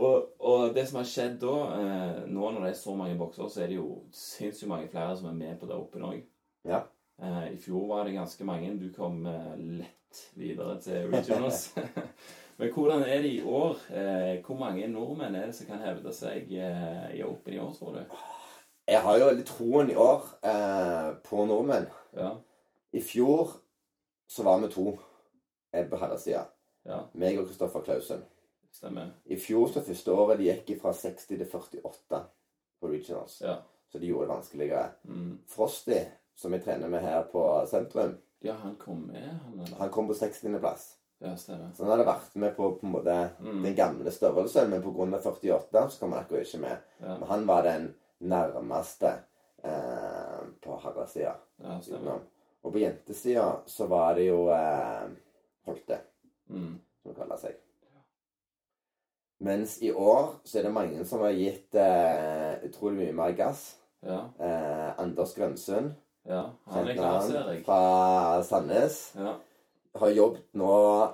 [0.01, 3.49] Og, og det som har skjedd da, eh, nå når det er så mange bokser,
[3.51, 6.21] så er det jo sinnssykt mange flere som er med på det Open òg.
[6.65, 6.79] Ja.
[7.21, 8.71] Eh, I fjor var det ganske mange.
[8.79, 9.51] Du kom eh,
[9.83, 11.67] lett videre til regionals.
[12.57, 13.79] Men hvordan er det i år?
[14.45, 18.17] Hvor mange nordmenn er det som kan hevde seg i Open i år, tror du?
[18.87, 21.87] Jeg har jo veldig troen i år eh, på nordmenn.
[22.17, 22.29] Ja.
[22.93, 23.49] I fjor
[24.29, 24.97] så var vi to
[25.73, 26.43] Ebbe herresida.
[26.85, 28.21] Ja, Meg og Kristoffer Klausen.
[28.73, 29.11] stemmer.
[29.25, 32.19] I fjor så første året de gikk fra 60 til 48
[32.81, 33.39] på regionals.
[33.41, 33.55] Ja.
[33.89, 34.87] Så de gjorde det vanskeligere.
[35.03, 35.39] Mm.
[35.47, 35.99] Frosty,
[36.35, 39.77] som vi trener med her på sentrum, Ja, han kom med, han eller?
[39.77, 40.95] han kom på 60.-plass.
[41.21, 41.69] Ja, stemmer.
[41.75, 43.63] Så han hadde vært med på på en måte Mm.
[43.63, 45.19] den gamle størrelsen, men pga.
[45.21, 46.77] 48 så kom han akkurat ikke med.
[46.99, 49.13] Ja, Men han var den nærmeste
[49.63, 51.35] eh, på herresida.
[51.63, 51.99] ja stemmer.
[51.99, 52.19] utenom.
[52.63, 55.09] Og på jentesida så var det jo eh,
[55.67, 55.99] Holte,
[56.49, 56.79] Mm.
[57.01, 57.55] som det kaller seg.
[59.43, 63.63] Mens i år så er det mange som har gitt eh, utrolig mye mer gass.
[64.03, 65.93] Ja, Eh, Anders Grønsund,
[66.27, 66.41] ja.
[66.67, 67.63] Han er klar, ser jeg.
[67.65, 69.35] fra Sandnes, Ja.
[69.95, 71.13] har jobbet nå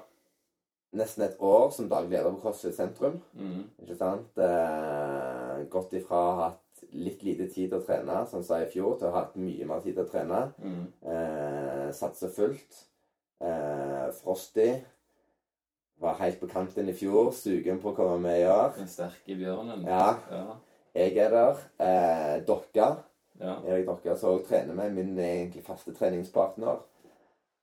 [0.93, 3.21] nesten et år som daglig leder på CrossFit sentrum.
[3.37, 3.69] Mm.
[3.83, 4.37] Ikke sant?
[4.37, 8.69] Eh, gått ifra å ha hatt litt lite tid til å trene, som sa i
[8.69, 10.39] fjor, til å ha hatt mye mer tid til å trene.
[10.63, 10.85] Mm.
[11.13, 12.85] Eh, satse fullt.
[13.41, 14.71] Eh, Frosty
[15.99, 18.73] var helt på kanten i fjor, sugen på å komme med i år.
[18.77, 19.85] Den sterke bjørnen.
[19.87, 20.15] Ja.
[20.31, 20.59] Ja.
[20.95, 21.65] Jeg er der.
[21.79, 22.93] Eh, Dokka,
[23.39, 23.57] ja.
[23.67, 26.79] Erik Dokka, som også trener med, min egentlig faste treningspartner.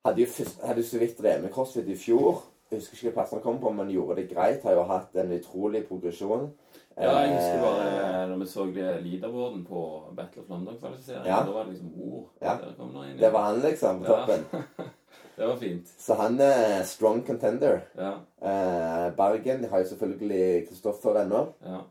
[0.06, 2.44] Hadde jo, først, hadde jo så vidt drevet med crossfit i fjor.
[2.70, 4.62] Jeg husker ikke hva plassen han kom på, men gjorde det greit.
[4.62, 6.48] Har jo hatt en utrolig progresjon.
[6.96, 8.64] Ja, jeg husker Eh, bare når vi så
[9.04, 9.80] leaderboarden på
[10.16, 11.26] Battle of London-kvalifiseringen.
[11.26, 11.42] Ja.
[11.44, 12.54] Da var det liksom oh, Ja.
[12.60, 13.18] det inn.
[13.20, 14.26] Det var han, liksom, på Ja.
[14.26, 14.44] toppen.
[15.36, 15.88] det var fint.
[15.98, 17.80] Så han er strong contender.
[17.96, 18.12] Ja.
[18.42, 21.46] Eh, Bergen har jo selvfølgelig Kristoffer ennå.
[21.64, 21.82] ja.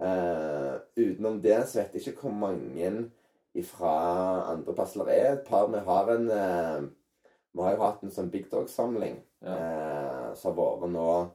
[0.00, 3.10] Eh, utenom det så vet jeg ikke hvor mange
[3.62, 5.32] fra andre plasser det er.
[5.36, 6.88] Et par vi har en eh,
[7.54, 9.54] Vi har jo hatt en sånn Big Dog-samling Ja.
[9.54, 11.30] eh, som har vært nå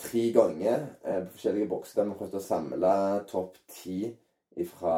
[0.00, 2.00] tre ganger eh, på forskjellige bokser.
[2.00, 2.94] Der vi prøvd å samle
[3.30, 4.00] topp ti
[4.70, 4.96] fra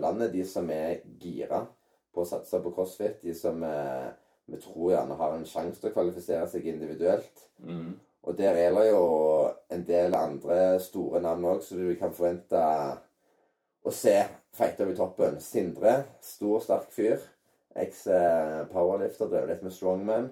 [0.00, 0.32] landet.
[0.34, 1.64] De som er gira
[2.10, 3.20] på å satse på crossfit.
[3.22, 4.10] De som eh,
[4.50, 7.46] vi tror gjerne har en sjanse til å kvalifisere seg individuelt.
[7.62, 7.92] Mm.
[8.26, 9.04] Og der er det jo
[9.72, 12.60] en del andre store navn òg, så du kan forvente
[13.80, 14.16] å se
[14.56, 15.38] fighter over toppen.
[15.40, 17.22] Sindre, stor, sterk fyr.
[17.80, 20.28] Eks-powerlifter, drev litt med strongman.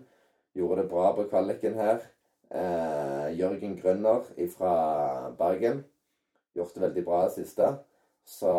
[0.58, 2.02] Gjorde det bra på kvaliken her.
[2.50, 4.24] Eh, Jørgen Grønner
[4.56, 4.72] fra
[5.38, 5.84] Bergen.
[6.56, 7.74] Gjort det veldig bra siste.
[8.28, 8.52] Så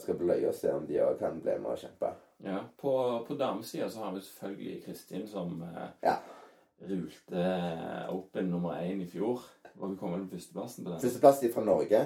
[0.00, 2.10] skal vi løye og se om de òg kan bli med og kjempe.
[2.44, 6.16] Ja, På, på damesida så har vi selvfølgelig Kristin som eh, Ja.
[6.88, 9.40] rulte eh, Open nummer én i fjor.
[9.74, 11.00] Var vi kommet på førsteplassen på den?
[11.00, 12.02] Førsteplass fra Norge.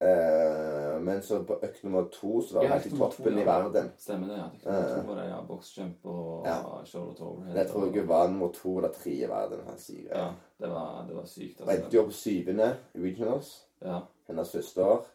[0.00, 0.67] Eh,
[1.04, 3.38] men så på økt nummer to så var det Ja, helt i toppen to, toppen
[3.38, 3.90] i verden.
[3.98, 4.48] Stemmer det, ja.
[4.54, 5.40] Det kan to var det, ja.
[5.48, 6.58] Boxjump og Ja.
[6.84, 7.54] Charlotte overhead.
[7.58, 9.64] Det tror jeg var nummer to eller tre i verden.
[9.66, 10.10] Han sier.
[10.18, 10.28] Ja,
[10.60, 11.60] det var, det var sykt.
[11.60, 11.76] Altså.
[11.76, 13.54] endte jo på syvende regionals.
[13.82, 14.00] Ja.
[14.28, 15.06] Hennes søster år.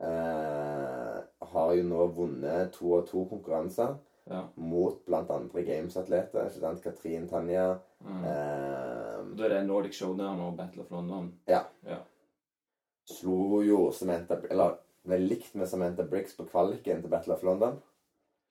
[0.00, 1.20] Eh,
[1.54, 3.94] har jo nå vunnet to og to konkurranser
[4.30, 4.42] ja.
[4.56, 6.50] mot andre Games-atleter.
[6.82, 7.78] Katrin Tanja.
[8.00, 8.24] Mm.
[8.24, 11.32] Eh, Da er det Nordic Showdown og Battle of London.
[11.48, 11.62] Ja.
[11.86, 11.96] ja.
[13.06, 17.76] slo jo Samantha Eller ble likt med Samantha Briggs på kvaliken til Battle of London.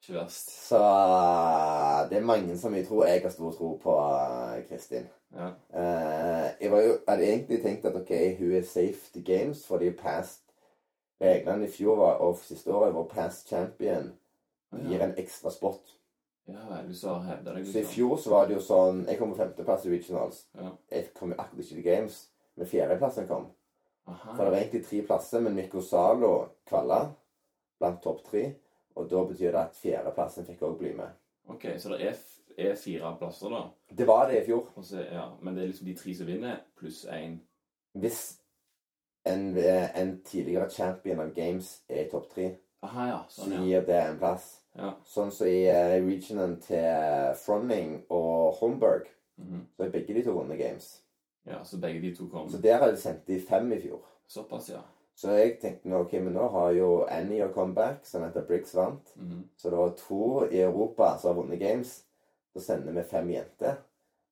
[0.04, 0.52] Ikke verst.
[0.68, 5.06] Så eh, det er mange som jeg tror jeg har stor tro på eh, Kristin.
[5.34, 5.48] Ja.
[5.74, 9.90] Uh, jeg var jo, hadde egentlig tenkt at ok, hun er safe to games fordi
[9.98, 10.44] past
[11.22, 14.12] reglene i fjor var, og siste året var past champion
[14.76, 15.96] gir Ja, en ekstra spot.
[16.48, 17.94] ja du sa hevda deg, Så i liksom.
[17.96, 20.46] fjor så var det jo sånn Jeg kom på femteplass i regionals.
[20.54, 20.70] Ja.
[20.92, 23.50] Jeg kom akkurat ikke til games, men fjerdeplassen kom.
[24.06, 24.36] Aha.
[24.36, 26.34] For det var egentlig tre plasser, men Mikko Zalo
[26.68, 27.06] kvalla
[27.80, 28.46] blant topp tre.
[28.96, 31.16] Og da betyr det at fjerdeplassen fikk òg bli med.
[31.50, 32.20] Ok, så det er,
[32.58, 33.64] er fire plasser, da.
[33.90, 34.68] Det var det i fjor.
[34.82, 37.40] Så, ja, men det er liksom de tre som vinner, pluss én.
[37.98, 38.22] Hvis
[39.26, 42.52] en, en tidligere champion av games er i topp tre,
[42.84, 43.20] Aha, ja.
[43.32, 43.82] så gir ja.
[43.88, 44.48] det en plass.
[44.76, 44.94] Ja.
[45.08, 49.60] Sånn som i eh, regionen til Fronning og Holmberg, -hmm.
[49.78, 51.03] så er begge de to vunnet games.
[51.50, 52.50] Ja, så begge de to kom.
[52.50, 54.02] Så der har de sendt de fem i fjor.
[54.28, 54.82] Såpass, ja.
[55.16, 58.74] Så jeg tenkte nå, ok, men nå har jo Annie og comeback, som heter Briggs
[58.76, 59.12] vant.
[59.16, 59.44] Mhm.
[59.58, 62.04] Så det var to i Europa som har vunnet games.
[62.54, 63.76] Så sender vi fem jenter.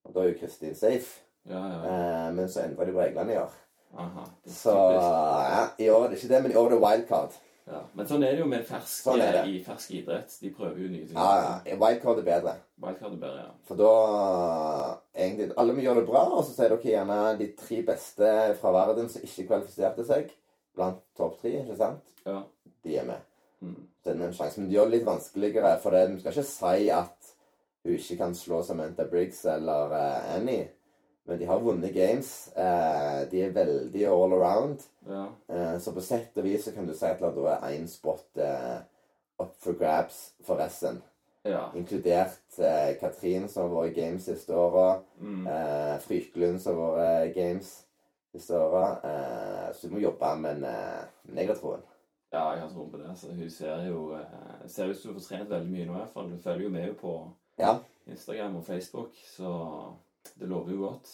[0.04, 1.22] Og da er jo Kristin safe.
[1.50, 1.82] Ja, ja.
[1.90, 3.54] Eh, men så endra de reglene i år.
[3.98, 4.26] Aha.
[4.46, 7.38] Så ja, i år er det ikke det, men i år er det wildcard.
[7.70, 7.82] Ja.
[7.96, 10.34] Men sånn er det jo med fersk, Sånn er i fersk idrett.
[10.42, 11.16] De prøver jo nye ting.
[11.16, 11.78] Ja, ja.
[11.80, 12.56] Wildcard er bedre.
[12.82, 13.52] Wildcard er bedre, ja.
[13.68, 13.92] For da
[15.14, 18.74] egentlig, Alle må gjøre det bra, og så sier dere gjerne de tre beste fra
[18.76, 20.34] verden som ikke kvalifiserte seg,
[20.78, 22.16] blant topp tre, ikke sant?
[22.26, 22.42] Ja.
[22.82, 23.30] De er med.
[23.62, 23.78] Mm.
[24.02, 24.60] Så det er en sjanse.
[24.60, 27.34] Men det gjør det litt vanskeligere, for det, vi skal ikke si at
[27.82, 30.70] hun ikke kan slå Samantha Briggs eller uh, Annie.
[31.32, 32.32] Men de har vunnet games.
[32.60, 34.82] Eh, de er veldig all around.
[35.08, 35.26] ja.
[35.48, 38.38] Eh, så på sett og vis så kan du si at da er én spot
[38.44, 38.82] eh,
[39.40, 41.00] up for grabs for resten.
[41.48, 41.70] ja.
[41.76, 45.06] Inkludert eh, Katrin, som har vært games siste året.
[45.22, 45.48] Mm.
[45.48, 47.72] Eh, Fryklund, som har vært i games
[48.36, 49.08] siste året.
[49.08, 51.88] Eh, så du må jobbe, men eh, men jeg har troen.
[52.34, 53.16] Ja, jeg har troen på det.
[53.20, 56.00] Så hun ser jo eh, ser ut som hun får trent veldig mye nå, i
[56.04, 56.30] hvert fall.
[56.36, 57.16] Hun følger jo med på
[57.60, 57.78] Ja.
[58.08, 59.50] Instagram og Facebook, så
[60.40, 61.12] det lover jo godt.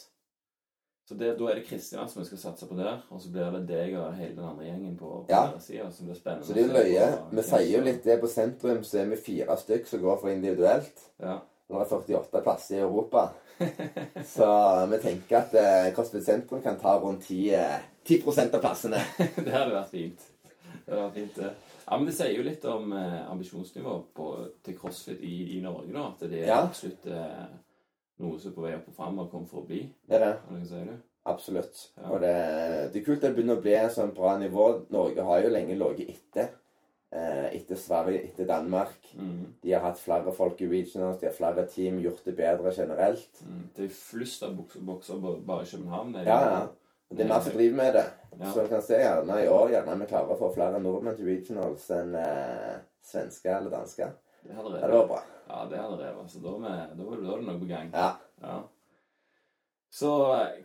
[1.07, 3.51] Så det, da er det Kristian som vi skal satse på der, og så blir
[3.55, 5.45] det deg og hele den andre gjengen på, på Ja.
[5.53, 6.45] deres side, som blir spennende.
[6.49, 7.05] Så det er løye.
[7.31, 10.29] Vi sier jo litt det på sentrum, så er vi fire stykk som går for
[10.33, 11.05] individuelt.
[11.23, 11.37] Ja.
[11.69, 13.29] Nå er det 48 plasser i Europa.
[14.35, 14.47] Så
[14.91, 18.21] vi tenker at eh, CrossFit Sentrum kan ta rundt 10, eh, 10
[18.53, 18.99] av plassene.
[19.45, 20.27] det hadde vært fint.
[20.85, 21.49] Det hadde vært fint, det.
[21.87, 26.05] Ja, men Det sier jo litt om eh, ambisjonsnivået til CrossFit i, i Norge, da.
[26.13, 26.61] At det er Ja.
[26.67, 27.45] absolutt eh,
[28.23, 29.83] noe som er på vei opp og fram og kommer for å bli.
[30.07, 30.61] Det er det.
[30.69, 30.95] Sier du?
[31.27, 31.81] Absolutt.
[31.97, 32.07] Ja.
[32.11, 32.35] Og det,
[32.93, 34.69] det er kult det begynner å bli et sånt bra nivå.
[34.95, 36.55] Norge har jo lenge ligget etter.
[37.07, 39.13] Eh, etter Sverige, etter Danmark.
[39.15, 39.53] Mm.
[39.63, 43.43] De har hatt flere folk i regionals, de har flere team, gjort det bedre generelt.
[43.47, 43.61] Mm.
[43.77, 46.17] Det er flust av bokser, bokser bare i København.
[46.27, 46.65] Ja, ja.
[47.07, 48.03] Det er mer som driver med det.
[48.39, 48.51] Ja.
[48.51, 51.29] Så du kan se gjerne i år gjerne vi klarer å få flere nordmenn til
[51.31, 52.75] regionals enn eh,
[53.07, 54.11] svenske eller danske.
[54.43, 55.23] Det hadde vært det bra.
[55.47, 56.31] Ja, det hadde revet.
[56.31, 57.91] Så da, er da, var det- er noe på gang.
[57.93, 58.09] Ja.
[58.41, 58.57] Ja.
[59.89, 60.09] Så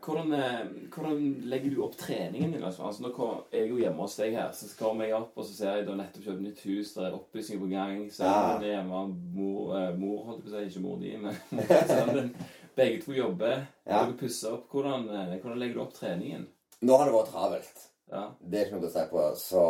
[0.03, 2.65] hvordan, eh, hvordan legger du opp treningen din?
[2.67, 5.45] Altså, nå kom, jeg er jo hjemme hos deg her, så kommer jeg opp og
[5.47, 8.03] så ser jeg da nettopp kjøpt nytt hus, der er oppussing på gang.
[8.11, 9.05] Sønnen din er hjemme,
[9.37, 11.39] mor, eh, mor holdt jeg på å si, ikke mor di, men
[11.93, 12.35] sønnen.
[12.77, 13.63] Begge to jobber.
[13.87, 14.03] Ja.
[14.03, 14.67] Dere pusser opp.
[14.73, 16.47] Hvordan, eh, hvordan legger du opp treningen?
[16.83, 17.83] Nå har det vært travelt.
[18.13, 18.27] Ja.
[18.43, 19.27] Det er ikke noe å si på.
[19.39, 19.65] Så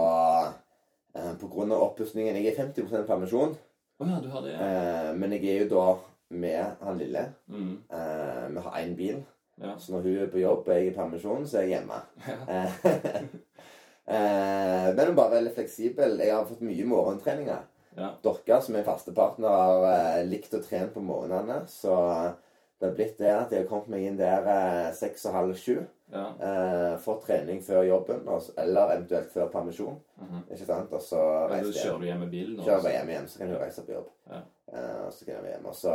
[1.14, 3.52] eh, på grunn av oppussingen Jeg er 50% permisjon,
[4.02, 4.52] Å ja, du har det?
[4.56, 4.66] Ja.
[4.66, 5.86] eh, men jeg er jo da
[6.42, 7.22] med han lille.
[7.52, 7.72] Mm.
[7.92, 9.22] Eh, vi har én bil,
[9.62, 9.76] Ja.
[9.78, 12.02] så når hun er på jobb og jeg er i permisjon, så er jeg hjemme.
[12.26, 12.66] Ja.
[14.12, 16.16] Eh, men hun bare veldig fleksibel.
[16.18, 17.60] Jeg har fått mye morgentreninger.
[17.96, 18.08] Ja.
[18.24, 21.60] Dere som er faste partner, har eh, likt å trene på morgenene.
[21.70, 21.94] Så
[22.82, 25.54] det har blitt det at jeg har kommet meg inn der eh, seks og halv
[25.60, 25.76] sju.
[26.12, 26.24] Ja.
[26.48, 28.28] Eh, trening før jobben,
[28.60, 29.98] eller eventuelt før permisjon.
[30.20, 30.44] Mhm.
[30.50, 30.92] Ikke sant?
[30.92, 31.20] Og så
[31.50, 32.56] reiser jeg kjører du hjem med bilen?
[32.56, 34.08] nå, kjører jeg hjem igjen, så kan hun reise på jobb.
[34.30, 34.40] Ja.
[34.72, 35.66] Eh, så kan jeg hjem.
[35.66, 35.94] Og så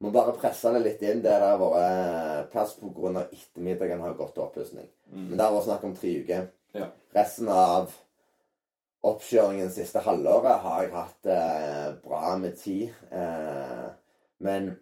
[0.00, 1.20] må bare presse det litt inn.
[1.20, 4.88] Det der har vært plass på grunn av ettermiddagen har gått til oppussing.
[5.12, 5.26] Mm.
[5.28, 6.48] Men det har vært snakk om tre uker.
[6.72, 6.88] Ja.
[7.14, 7.92] Resten av
[9.06, 12.90] oppkjøringen siste halvåret har jeg hatt eh, bra med tid.
[13.12, 13.86] Eh,
[14.44, 14.74] men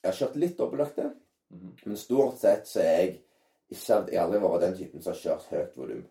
[0.00, 1.12] jeg har kjørt litt dobbeltøkter.
[1.50, 1.74] Mhm.
[1.84, 3.18] Men stort sett så er jeg
[3.70, 6.04] ikke Jeg har aldri vært den typen som har kjørt høyt volum.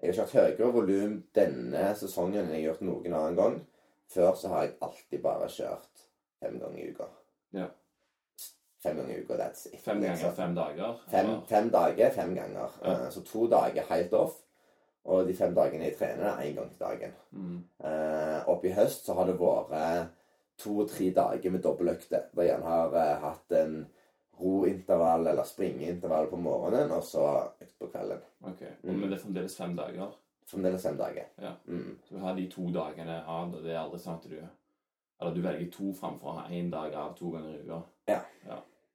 [0.00, 3.58] Jeg har kjørt høyere volum denne sesongen enn jeg har gjort noen annen gang.
[4.08, 6.04] Før så har jeg alltid bare kjørt
[6.40, 7.08] fem ganger i uka.
[7.56, 7.66] Ja.
[8.82, 9.80] Fem ganger i uka, that's it.
[9.82, 11.00] Fem ganger fem dager?
[11.10, 12.76] Fem, fem dager, fem ganger.
[12.82, 12.92] Ja.
[12.92, 14.36] Eh, Så to dager helt off.
[15.08, 17.12] Og de fem dagene jeg trener, én gang til dagen.
[17.32, 17.60] Mm.
[17.80, 20.10] Uh, oppe i høst så har det vært
[20.60, 22.26] to-tre dager med dobbeltøkter.
[22.36, 23.78] Der jeg har uh, hatt en
[24.40, 27.24] rointervall eller springeintervall på morgenen, og så
[27.60, 28.20] økt på kvelden.
[28.46, 28.62] Ok.
[28.82, 30.12] Men det er fremdeles fem dager?
[30.48, 31.26] Fremdeles fem dager.
[31.42, 31.52] Ja.
[31.66, 31.98] Mm.
[32.04, 34.38] Så du har de to dagene av, og det er aldri sånn at du
[35.20, 37.82] Eller du velger to framfor å ha én dag av to ganger i uka?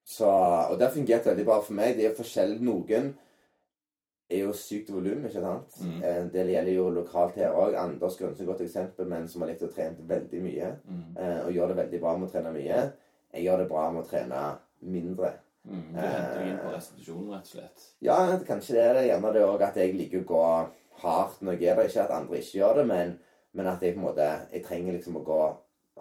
[0.05, 1.97] Så, og det har fungert veldig bra for meg.
[1.97, 2.61] Det er forskjellig.
[2.63, 3.09] Noen
[4.29, 5.77] er jo sykt volum, ikke sant?
[5.83, 5.97] Mm.
[6.03, 7.75] Eh, Det gjelder jo lokalt her òg.
[7.75, 10.71] Anders Grønse er et godt eksempel, men som har likt å trene veldig mye.
[10.87, 11.03] Mm.
[11.17, 12.81] eh, Og gjør det veldig bra med å trene mye.
[13.33, 14.41] Jeg gjør det bra med å trene
[14.85, 15.33] mindre.
[15.63, 15.83] Mm.
[15.93, 17.83] Du henter inn på restitusjonen restitusjon, rett og slett?
[18.03, 18.17] Ja,
[18.47, 19.03] kanskje det er det.
[19.07, 20.45] Gjerne det òg at jeg liker å gå
[21.03, 21.89] hardt når jeg er der.
[21.89, 23.13] Ikke at andre ikke gjør det, men,
[23.53, 25.41] men at jeg på en måte Jeg trenger liksom å gå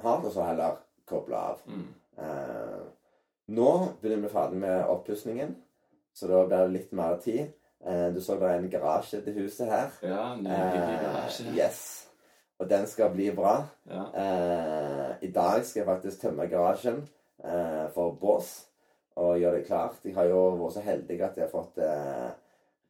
[0.02, 1.62] hardt, og så heller koble av.
[1.66, 1.88] Mm.
[2.18, 2.82] Eh,
[3.52, 5.56] nå begynner vi ferdig med oppussingen,
[6.14, 7.52] så da blir det litt mer tid.
[7.86, 9.94] Eh, du så det er en garasje til huset her.
[10.02, 11.48] Ja, nydelig garasje.
[11.50, 11.82] Eh, yes.
[12.62, 13.56] Og den skal bli bra.
[13.90, 14.04] Ja.
[14.14, 17.02] Eh, I dag skal jeg faktisk tømme garasjen
[17.44, 18.52] eh, for bås
[19.16, 19.98] og gjøre det klart.
[20.04, 22.30] Jeg har jo vært så heldig at jeg har fått eh,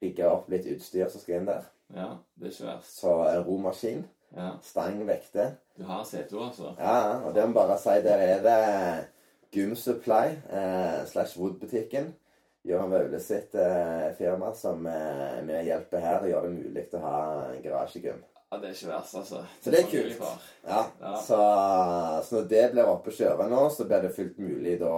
[0.03, 1.65] rigga opp litt utstyr som skal inn der.
[1.95, 2.99] ja, det er ikke verst.
[3.01, 4.05] Så en romaskin,
[4.37, 4.51] Ja.
[4.63, 5.51] stang, vekter.
[5.77, 6.75] Du har CTO, altså?
[6.79, 9.07] Ja, og det må bare si der er det
[9.53, 12.15] Gym Supply eh, slash Wood-butikken.
[12.65, 17.01] Jørgen Vaule sitt eh, firma som eh, vi hjelper her og gjør det mulig å
[17.03, 17.17] ha
[17.65, 18.21] garasjegym.
[18.53, 19.41] Ja, det er ikke verst, altså.
[19.65, 20.23] Så det er kult.
[20.69, 21.15] Ja, Ja.
[21.17, 21.39] Så,
[22.29, 24.93] så når det blir oppe og kjører nå, så blir det fullt mulig da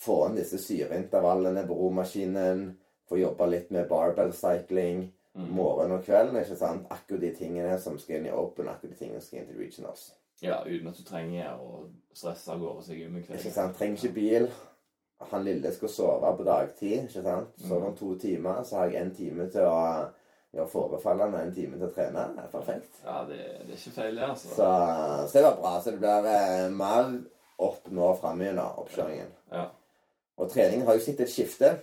[0.00, 2.76] få inn disse syreintervallene på romaskinen.
[3.10, 5.46] Få jobbe litt med barbell cycling Mm.
[5.54, 6.36] morgen og kvelden.
[6.40, 6.86] ikke sant?
[6.90, 9.60] Akkurat de tingene som skal inn i open, akkurat de tingene som skal inn til
[9.62, 10.08] regionals.
[10.42, 11.84] Ja, uten at du trenger å
[12.14, 13.38] stresse av gårde seg om en kveld.
[13.38, 13.76] Ikke sant?
[13.78, 14.48] Trenger ikke bil.
[15.30, 17.04] Han lille skal sove på dagtid.
[17.06, 17.48] ikke sant?
[17.62, 20.10] Sover om to timer, så har jeg en time til å
[20.52, 22.26] gjøre forefallene og en time til å trene.
[22.34, 23.00] Det er perfekt.
[23.04, 24.48] Ja, det, det er ikke feil, det, altså.
[24.48, 24.70] Så,
[25.30, 25.80] så det var bra.
[25.80, 27.20] Så det blir eh, mer
[27.60, 29.30] opp nå framme gjennom oppkjøringen.
[29.52, 29.69] Ja.
[30.40, 31.74] Og treningen har jo sett et skifte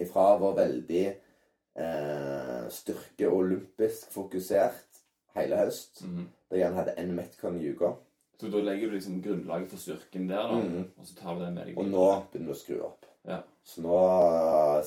[0.00, 5.02] ifra å være veldig eh, styrke- olympisk fokusert
[5.36, 6.02] hele høst.
[6.06, 6.26] mm.
[6.48, 7.90] Da jeg hadde en Metcon i uka.
[8.40, 10.84] Så da legger du liksom grunnlaget for styrken der, da, mm.
[10.96, 13.08] og så tar du den med deg Og nå begynner du å skru opp.
[13.28, 13.40] Ja.
[13.66, 13.96] Så nå,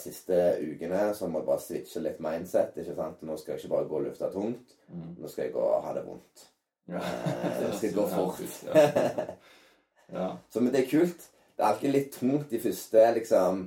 [0.02, 2.80] siste ukene, så må jeg bare switche litt mindset.
[2.82, 3.22] ikke sant?
[3.28, 4.74] Nå skal jeg ikke bare gå og lufte tungt.
[4.90, 5.12] Mm.
[5.20, 6.48] Nå skal jeg gå og ha det vondt.
[6.90, 7.04] Ja.
[7.04, 8.42] Eh, det skal gå fort.
[8.72, 9.36] Ja.
[10.18, 10.28] ja.
[10.50, 11.28] Så men det er kult.
[11.62, 13.58] Det er alltid litt tungt de første liksom,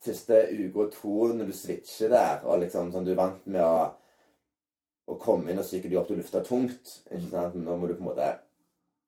[0.00, 3.60] første uke og to når du switcher der, og liksom sånn du er vant med
[3.60, 3.90] å,
[5.12, 6.94] å komme inn og psyke deg opp til å lufte tungt.
[7.10, 7.58] ikke sant?
[7.60, 8.30] Nå må du på en måte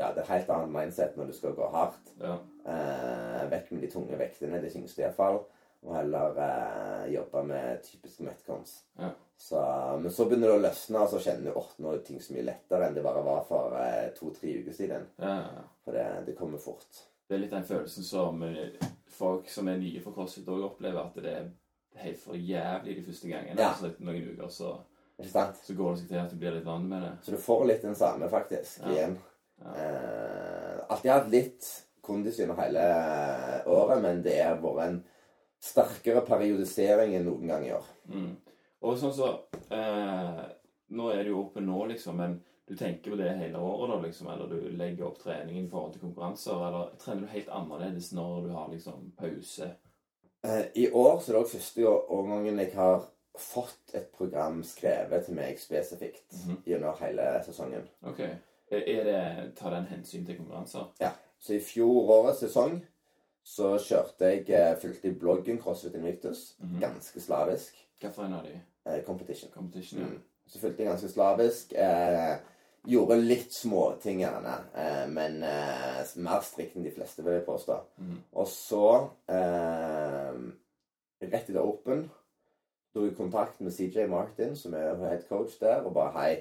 [0.03, 2.13] Ja, det er et helt annet mindset når du skal gå hardt.
[2.21, 2.35] ja.
[2.69, 5.41] Eh, vekk med de tunge vektene, det tyngste iallfall.
[5.83, 8.75] Og heller eh, jobbe med typiske metcons.
[9.01, 9.09] Ja.
[9.41, 9.63] Så,
[10.03, 12.37] men så begynner det å løsne, og så kjenner du at nå er ting så
[12.37, 15.09] mye lettere enn det bare var for eh, to-tre uker siden.
[15.25, 15.65] ja.
[15.83, 17.01] For det, det kommer fort.
[17.29, 18.79] Det er litt den følelsen som eh,
[19.13, 21.51] folk som er nye for CrossFit òg opplever, at det er
[22.03, 23.59] helt for jævlig de første gangene.
[23.61, 23.71] Ja.
[23.73, 24.73] Altså etter noen uker så,
[25.23, 27.13] så går det seg til at du blir litt vant med det.
[27.25, 28.93] Så du får litt den samme, faktisk, Ja.
[28.95, 29.19] igjen.
[29.63, 29.73] Ja.
[29.79, 31.69] Eh, alltid hatt litt
[32.03, 32.85] kondis gjennom hele
[33.71, 35.03] året, men det har vært en
[35.63, 37.85] sterkere periodisering enn noen gang i år.
[38.11, 38.33] Mm.
[38.83, 39.29] Og sånn så
[39.71, 40.43] eh,
[40.93, 42.35] Nå er det jo oppe nå, liksom, men
[42.73, 45.93] du tenker på det hele året, da, liksom, eller du legger opp treningen i forhold
[45.93, 49.69] til konkurranser, eller trener du helt annerledes når du har liksom pause?
[50.45, 53.05] Eh, I år så er det også første årgangen jeg har
[53.39, 56.57] fått et program skrevet til meg spesifikt Mhm.
[56.67, 57.85] gjennom hele sesongen.
[58.03, 58.21] Ok.
[58.73, 60.89] Er det Tar den hensyn til konkurranser?
[61.01, 61.11] Ja.
[61.39, 62.83] Så i fjorårets sesong
[63.45, 66.55] så kjørte jeg eh, fulgte i bloggen CrossFit Invictus.
[66.61, 66.81] Mhm.
[66.81, 67.75] Ganske slavisk.
[68.01, 68.61] Hvilken av de?
[68.87, 69.51] Eh, competition.
[69.55, 70.01] Competition?
[70.01, 70.07] Ja.
[70.07, 70.23] Mm.
[70.47, 71.73] Så fulgte jeg ganske slavisk.
[71.73, 72.37] Eh,
[72.89, 77.77] gjorde litt småting gjerne, eh, men eh, mer strikt enn de fleste, vil jeg påstå.
[78.03, 78.17] Mm.
[78.33, 78.89] Og så,
[79.31, 80.41] eh,
[81.23, 82.09] rett etter Open,
[82.93, 86.33] tok jeg kontakt med CJ Martin, som er head coach der, og bare hei,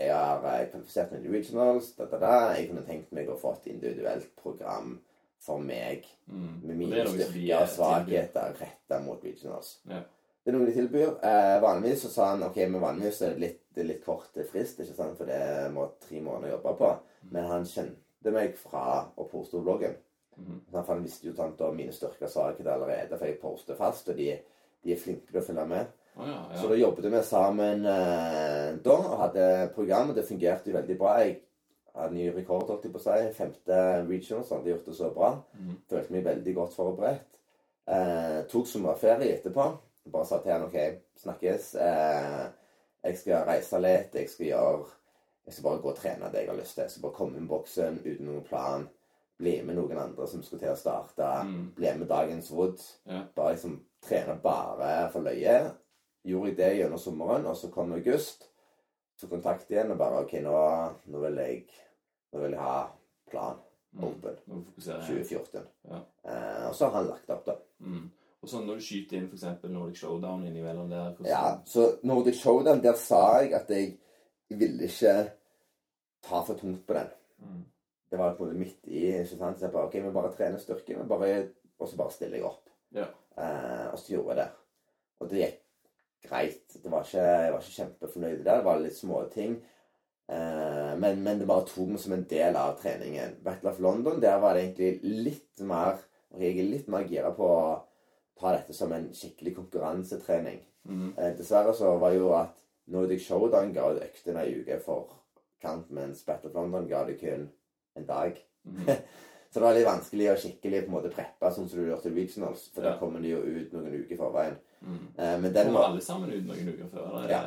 [0.00, 2.34] jeg har eh, kvalifisert meg til regionals, da, da, da.
[2.56, 4.96] Jeg kunne tenkt meg å få et individuelt program
[5.40, 6.60] for meg Mm.
[6.62, 9.80] med mine det er styrker er og svakheter retta mot regionals.
[9.90, 10.02] Ja.
[10.44, 11.10] Det er noe de tilbyr.
[11.26, 14.38] Eh, vanligvis så sa han ok, med vanligvis er det litt, det er litt kort
[14.50, 15.18] frist, ikke sant?
[15.18, 16.92] for det må tre måneder jobbe på.
[17.34, 18.84] Men han kjente meg fra
[19.16, 19.98] å poste bloggen.
[20.36, 20.60] Mm.
[20.72, 20.86] -hmm.
[20.86, 24.08] han visste jo sant, om mine styrker sa ikke det allerede, for jeg poster fast,
[24.08, 24.38] og de,
[24.84, 25.86] de er flinke til å følge med.
[26.16, 30.72] Oh, ja, Så da jobbet vi sammen eh, da, og hadde program, og det fungerte
[30.72, 31.18] veldig bra.
[31.18, 31.36] Jeg
[31.94, 33.32] hadde ny rekord, holdt jeg på å si.
[33.36, 35.30] Femte regional, så hadde jeg gjort det så bra.
[35.58, 35.76] Mhm.
[35.90, 37.38] Følte meg veldig godt forberedt.
[37.90, 39.70] Eh, tok sommerferie etterpå.
[40.06, 40.78] Bare sa til han OK,
[41.20, 41.74] snakkes.
[41.74, 42.46] Eh,
[43.04, 44.14] jeg skal reise litt.
[44.14, 44.86] Jeg skal gjøre
[45.46, 46.82] Jeg skal bare gå og trene det jeg har lyst til.
[46.84, 48.88] Jeg skal bare komme inn boksen uten noen plan.
[49.40, 51.30] Bli med noen andre som skal til å starte.
[51.48, 51.70] Mm.
[51.74, 52.78] Bli med dagens Wood.
[53.08, 53.22] Ja.
[53.34, 55.72] Bare liksom trene bare for løye.
[56.28, 58.46] Gjorde jeg det gjennom sommeren, og så kom august.
[59.16, 60.54] Så kontakt igjen og bare OK, nå,
[61.12, 61.64] nå vil jeg
[62.32, 62.86] Nå vil jeg ha
[63.30, 63.56] plan
[63.92, 64.04] Mm.
[64.06, 64.36] open.
[64.46, 65.64] Du 2014.
[65.90, 65.96] Ja.
[66.24, 67.56] Eh, og så har han lagt opp, da.
[67.82, 68.04] Mm.
[68.42, 69.64] Og sånn når du skyter inn f.eks.
[69.68, 73.98] Nordic Showdown innimellom der hvordan- Ja, så Nordic Showdown, der sa jeg at jeg
[74.48, 75.30] ville ikke
[76.22, 77.10] ta for tungt på den.
[77.40, 77.64] Mm.
[78.10, 79.58] Det var på en måte midt i ikke sant?
[79.58, 82.44] Så jeg bare OK, vi bare trener styrke, men bare, og så bare stiller jeg
[82.48, 82.70] opp.
[82.92, 83.04] Ja.
[83.38, 84.48] Eh, og så gjorde jeg det.
[85.20, 86.82] Og det gikk greit.
[86.82, 88.56] Det var ikke, jeg var ikke kjempefornøyd der.
[88.56, 89.60] Det var litt småting.
[90.30, 93.36] Eh, men, men det bare tok meg som en del av treningen.
[93.44, 95.98] Battle of London, der var det egentlig litt mer
[96.38, 97.46] Jeg er litt mer gira på
[98.40, 100.60] ta dette som en skikkelig konkurransetrening.
[100.88, 101.08] Mm.
[101.16, 102.56] Eh, dessverre så var jo at
[102.90, 105.16] Nordic Showdown ga ut øktene ei uke for
[105.62, 107.48] kant, mens Battle of London ga det kun
[107.96, 108.38] en dag.
[108.64, 108.86] Mm.
[109.50, 112.02] Så det var litt vanskelig å skikkelig på en måte preppe sånn som du gjør
[112.04, 112.92] til regionals, for Ja.
[112.92, 114.58] da kommer de jo ut noen uker i forveien.
[114.80, 115.00] Mm.
[115.18, 117.08] Eh, men den Kommer var alle sammen ut noen uker før?
[117.18, 117.32] Eller?
[117.32, 117.40] Ja.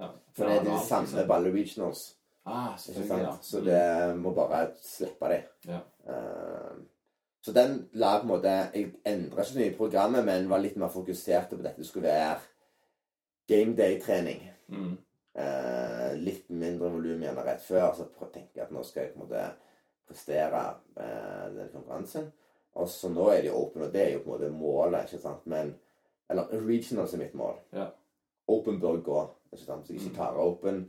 [0.00, 0.08] ja.
[0.32, 1.28] For det er de samme liksom.
[1.28, 2.06] balle regionals,
[2.46, 2.92] Ah, så?
[3.42, 5.42] Så det må bare slippe dem.
[5.68, 5.80] Ja.
[6.08, 6.69] Eh,
[7.40, 10.60] så den la på en måte Jeg endra ikke så mye i programmet, men var
[10.60, 12.40] litt mer fokusert på at dette skulle være
[13.48, 14.42] game day-trening.
[14.68, 14.98] Mm.
[15.40, 17.94] Eh, litt mindre volum gjennom rett før.
[17.96, 19.46] Så tenker jeg at nå skal jeg på en måte
[20.10, 20.62] prestere
[21.00, 22.28] eh, den konkurransen.
[22.78, 25.08] Og så nå er det jo open, og det er jo på en måte målet,
[25.08, 25.46] ikke sant.
[25.50, 25.76] Men
[26.30, 27.56] Eller regionals er mitt mål.
[27.74, 27.88] Ja.
[28.46, 29.20] Open bør gå.
[29.52, 29.86] ikke sant.
[29.86, 30.84] Så jeg ikke tar open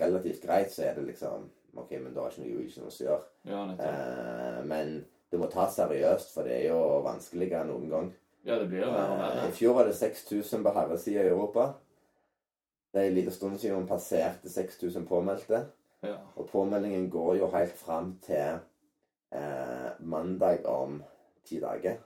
[0.00, 3.04] relativt greit, så er det liksom OK, men da er det ikke noe regionals å
[3.04, 3.26] gjøre.
[3.50, 3.64] Ja.
[3.84, 4.94] Eh, men
[5.30, 8.08] det må tas seriøst, for det er jo vanskeligere enn noen gang.
[8.46, 11.74] Ja, det blir jo verre Eh, I fjor var det 6000 på herresida i Europa.
[12.94, 15.66] Det er en liten stund siden man passerte 6000 påmeldte.
[16.02, 16.14] Ja.
[16.36, 18.58] Og påmeldingen går jo helt fram til
[19.32, 21.02] eh, mandag om
[21.44, 21.98] ti dager.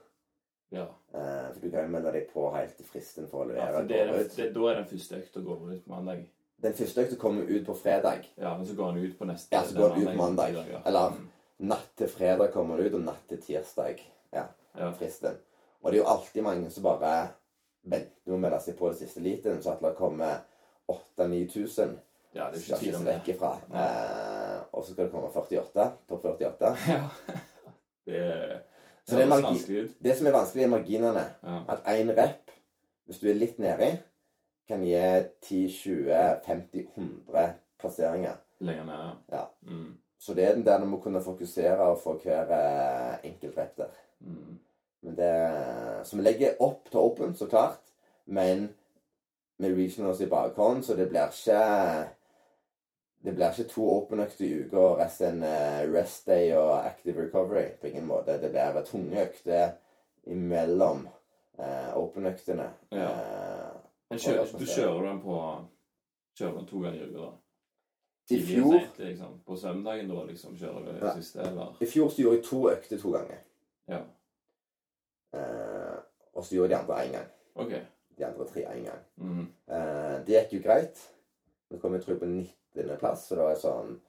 [0.71, 0.85] ja.
[1.13, 3.83] Eh, for du kan jo melde deg på helt til fristen for å ja for
[3.87, 6.23] det er, det, da er den første økta går ut på mandag.
[6.63, 8.25] Den første økta kommer ut på fredag.
[8.37, 10.55] Ja, men så går den ut på neste Ja, så går den ut mandag.
[10.85, 11.29] Eller- Mm.
[11.63, 14.01] Natt til fredag kommer det ut, og natt til tirsdag.
[14.33, 14.45] Ja,
[14.75, 14.89] Ja.
[14.97, 15.37] fristen.
[15.83, 17.13] Og det er jo alltid mange som bare
[17.83, 20.41] venter med å melde seg på det siste liten, så at det kommer
[20.91, 21.97] 8000-9000
[22.33, 23.13] ja, det er ikke tvil om det.
[23.13, 23.51] vekk ifra.
[23.69, 25.91] Eh, og så skal det komme 48.
[26.09, 26.75] Topp 48.
[26.87, 27.09] Ja.
[28.05, 28.61] Det,
[29.05, 29.91] Så det er vanskelig ut.
[30.03, 31.23] Det som er vanskelig, er marginene.
[31.43, 31.59] Ja.
[31.69, 32.51] At én rep,
[33.05, 33.91] hvis du er litt nedi,
[34.67, 34.95] kan gi
[35.43, 38.35] 10, 20, 50, 100 plasseringer.
[38.59, 39.45] Lenger ned, Ja.
[39.67, 39.97] Mm.
[40.23, 43.89] Så det er den der du må kunne fokusere få hver eh, enkelt rep der.
[44.19, 44.59] Mm.
[45.01, 45.31] Men det,
[46.07, 47.81] så vi legger opp til open, så klart.
[48.25, 48.69] Men
[49.59, 51.59] med regionals i bakhånd, så det blir ikke
[53.23, 57.69] Det blir ikke to open-økter i uka og resten eh, rest day og active recovery.
[57.81, 58.35] På ingen måte.
[58.41, 59.69] Det blir tunge økter
[60.27, 61.07] imellom
[61.59, 62.67] eh, open-øktene.
[62.91, 63.05] Ja.
[63.11, 63.69] Eh,
[64.09, 65.39] Men kjører, du kjører den på
[66.37, 67.31] Kjører den to ganger i uka?
[68.31, 69.39] I fjor, sent, liksom.
[69.45, 71.13] På søndagen da liksom kjører du Ja.
[71.15, 71.75] siste, eller?
[71.81, 73.41] I fjor så gjorde jeg to økter to ganger.
[73.87, 73.99] Ja.
[75.33, 75.97] Eh,
[76.33, 77.27] og så gjorde de andre én gang.
[77.55, 77.73] OK.
[78.17, 79.01] De andre tre én gang.
[79.17, 79.47] Mm.
[79.67, 81.01] Eh, det gikk jo greit.
[81.71, 83.99] Nå kom jeg tror på 19.-plass, så det var sånn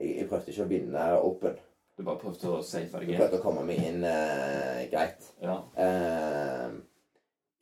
[0.00, 1.56] jeg, jeg prøvde ikke å vinne Open.
[1.96, 3.20] Du bare prøvde å safe deg Jeg inn?
[3.20, 5.28] prøvde å komme meg inn eh, greit.
[5.44, 5.60] Ja.
[5.78, 6.70] Eh,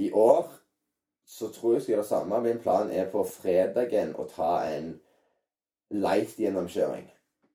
[0.07, 0.49] I år
[1.29, 2.41] så tror jeg jeg skal gjøre det samme.
[2.47, 4.95] Min plan er på fredagen å ta en
[5.93, 7.07] light gjennomkjøring.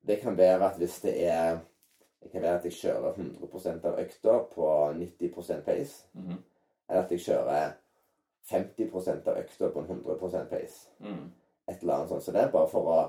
[0.07, 1.59] Det kan være at hvis det er
[2.23, 6.05] Det kan være at jeg kjører 100 av økta på 90% pace.
[6.15, 6.37] -hmm.
[6.89, 7.71] Eller at jeg kjører
[8.49, 10.89] 50 av økta på 100% pace.
[10.99, 11.31] Mm.
[11.67, 12.23] et eller annet sånt.
[12.23, 12.99] Så det er bare for å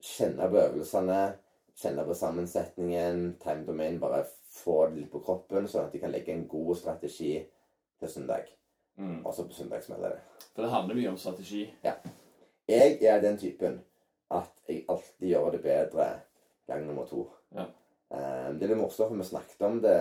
[0.00, 1.32] kjenne på øvelsene,
[1.76, 6.10] kjenne på sammensetningen, time domain, bare få det litt på kroppen, sånn at de kan
[6.10, 7.34] legge en god strategi
[8.00, 8.48] til søndag.
[8.96, 9.26] Mm.
[9.26, 10.46] Også på søndag smeller det.
[10.54, 11.74] For det handler mye om strategi.
[11.84, 11.92] Ja.
[12.68, 13.80] Jeg er den typen
[14.70, 16.08] jeg alltid gjør det bedre
[16.70, 17.26] gang nummer to.
[17.54, 17.66] Ja.
[18.10, 19.96] Eh, Det er litt morsomt, for vi snakket om det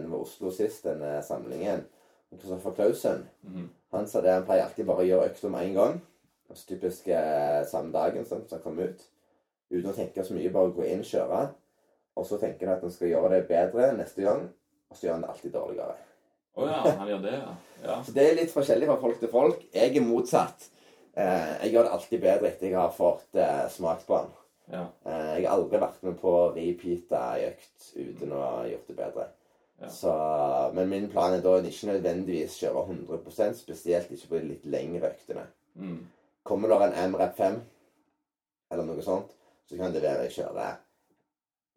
[0.00, 1.84] når vi var i Oslo sist, denne samlingen.
[2.34, 3.68] Kristoffer Clausen, -hmm.
[3.90, 6.00] han sa det han pleier alltid bare å gjøre økta med en gang.
[6.50, 9.04] Altså typisk eh, samme dagen som han kom ut.
[9.70, 11.48] Uten å tenke så mye, bare gå inn, kjøre.
[12.16, 14.48] Og så tenker han at han skal gjøre det bedre neste gang,
[14.90, 15.96] og så gjør han det alltid dårligere.
[16.54, 17.54] Å ja, han gjør det, ja.
[17.84, 18.02] ja.
[18.06, 19.64] Så det er litt forskjellig fra folk til folk.
[19.74, 20.68] Jeg er motsatt.
[21.14, 24.32] Eh, jeg gjør det alltid bedre etter jeg har fått eh, smakt på den.
[24.74, 24.82] ja.
[25.06, 28.90] Eh, jeg har aldri vært med på å repeate ei økt uten å ha gjort
[28.90, 29.28] det bedre.
[29.82, 29.90] Ja.
[29.90, 30.14] Så,
[30.74, 35.12] men min plan er da ikke nødvendigvis kjøre 100% spesielt ikke på de litt lengre
[35.12, 35.46] øktene.
[35.78, 36.02] Mm.
[36.46, 37.62] Kommer det en MREP 5
[38.74, 39.30] eller noe sånt,
[39.68, 40.78] så kan det være jeg kjører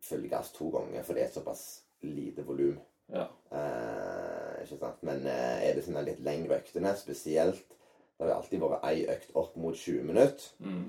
[0.08, 1.66] full gass to ganger, for det er såpass
[2.06, 2.78] lite volum.
[3.14, 3.28] ja.
[3.54, 5.04] Eh, ikke sant?
[5.06, 7.77] Men er det sånn litt lengre øktene, spesielt
[8.18, 10.48] Det har alltid vært ei økt opp mot 20 minutter.
[10.60, 10.88] Mm.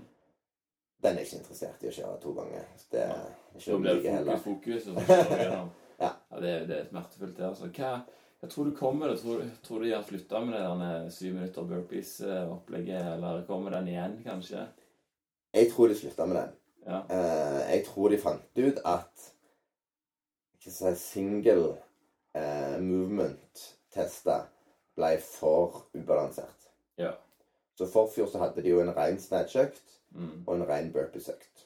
[1.03, 2.65] Den er jeg ikke interessert i å kjøre to ganger.
[2.91, 3.19] Det er
[3.59, 4.39] ikke Da blir like heller.
[4.45, 5.11] fokus, fokus.
[5.11, 5.69] Kjører.
[5.99, 6.13] Ja.
[6.31, 7.45] ja det, er- det er smertefullt, det.
[7.49, 7.69] altså.
[7.75, 7.91] Hva,
[8.43, 9.09] jeg tror du kommer?
[9.11, 9.19] det?
[9.21, 13.89] Tror, tror du de har slutta med det der syv minutter burpees-opplegget, eller kommer den
[13.91, 14.67] igjen, kanskje?
[15.55, 16.53] Jeg tror de slutta med den.
[16.87, 17.01] Ja.
[17.11, 19.27] Uh, jeg tror de fant ut at
[20.55, 21.73] ikke si single
[22.39, 24.47] uh, movement-tester
[24.99, 26.68] ble for ubalansert.
[26.99, 27.13] Ja.
[27.79, 30.45] Så forfjor så hadde de jo en ren snatch-økt Mm.
[30.47, 31.65] og en ren burpees-økt.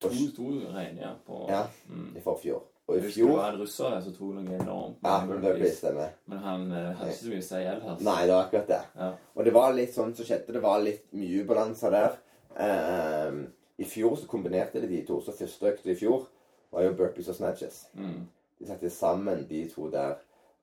[0.00, 0.42] To, to
[0.74, 1.10] regner ja.
[1.26, 1.46] på.
[1.48, 2.16] Ja, Mm.
[2.16, 2.62] i forfjor.
[2.86, 4.96] Og i husker fjor Han en russer som tok noe enormt.
[5.02, 6.10] Ja, burpees stemmer.
[6.26, 8.02] Men han eh, hadde ikke så mye å si ellers.
[8.04, 8.80] Nei, det var akkurat det.
[8.98, 9.08] Ja.
[9.34, 10.52] Og det var litt sånn som skjedde.
[10.52, 12.18] Det var litt mye ubalanse der.
[12.58, 13.40] Um,
[13.78, 15.20] I fjor så kombinerte de de to.
[15.24, 16.26] Så første økta i fjor
[16.72, 17.86] var jo burpees og snatches.
[17.94, 18.26] Mm.
[18.60, 20.18] De satte sammen de to der.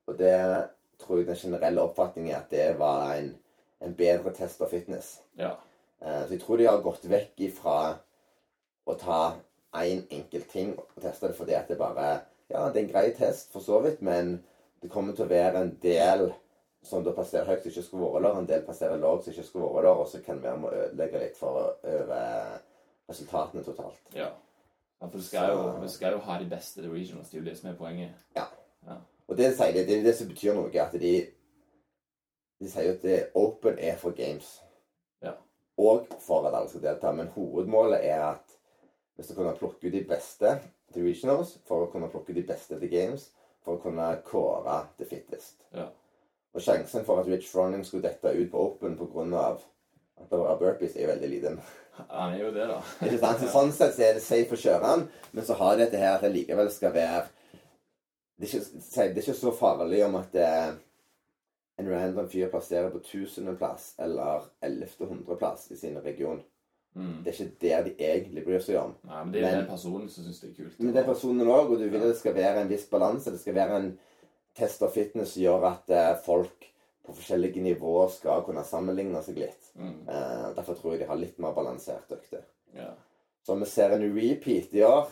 [0.08, 0.36] Og det
[1.02, 3.34] tror jeg den generelle oppfatningen er at det var en,
[3.82, 5.20] en bedre test av fitness.
[5.40, 5.56] ja.
[6.02, 7.76] Uh, så jeg tror de har gått vekk ifra
[8.90, 9.20] å ta
[9.78, 12.22] én enkelt ting og teste det fordi at det bare
[12.52, 14.42] Ja, det er en grei test, for så vidt, men
[14.82, 16.26] det kommer til å være en del
[16.84, 19.46] som da passerer høyt, som ikke skulle vært der, en del passerer lavt, som ikke
[19.48, 21.62] skulle vært der, og så kan vi være med å ødelegge litt for
[21.94, 22.58] over
[23.08, 24.02] resultatene totalt.
[24.18, 24.28] ja.
[25.00, 27.30] ja for du skal, jo, skal jo ha de beste regionals.
[27.30, 28.28] Det er jo det som er poenget.
[29.32, 31.14] Og det sier de, det er det som betyr noe, at de
[32.62, 34.60] De sier jo at det open er for games.
[35.24, 35.32] Ja.
[35.82, 37.10] Og for at alle skal delta.
[37.16, 38.54] Men hovedmålet er at
[39.18, 40.52] vi skal kunne plukke ut de beste
[40.94, 43.32] til regionals, for å kunne plukke ut de beste til games,
[43.66, 45.66] for å kunne kåre the fittest.
[45.74, 45.88] Ja.
[46.54, 49.58] Og sjansen for at Rich Froning skulle dette ut på open pga.
[50.22, 51.62] at det var burpees, er jo veldig liten.
[52.10, 52.82] Han er jo det, da.
[53.02, 53.40] Ikke sant?
[53.42, 55.98] Så sånn sett så er det safe å kjøre den, men så har de dette
[55.98, 57.30] her at det likevel skal være
[58.42, 60.72] Det er ikke, det er ikke så farlig om at eh,
[61.82, 66.42] en random fyr plasserer på tusendeplass eller ellevte hundreplass i sin region.
[66.96, 67.22] Mm.
[67.24, 68.96] Det er ikke det de egentlig bryr seg om.
[69.08, 70.80] Nei, men det er Men- den personen som syns det er kult.
[70.80, 73.32] Men det er personen òg, og du vil det skal være en viss balanse.
[73.32, 73.92] Det skal være en
[74.58, 76.68] test av fitness som gjør at eh, folk
[77.06, 79.72] på forskjellige nivåer skal kunne sammenligne seg litt.
[79.76, 80.08] Mm.
[80.10, 82.44] Eh, derfor tror jeg de har litt mer balansert økter.
[82.76, 82.92] Ja.
[83.46, 85.08] Så vi ser en repeat i år,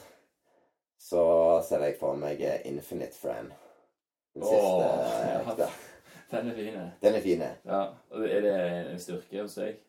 [0.99, 1.23] så
[1.67, 3.53] ser jeg for meg eh, Infinite Fran.
[4.35, 5.67] Den oh, siste ja.
[5.67, 5.85] eh.
[6.29, 6.79] Den er fin.
[7.01, 7.43] Den er fin.
[7.65, 7.83] Ja.
[8.11, 8.55] Og Er det
[8.91, 9.79] en styrke hos deg?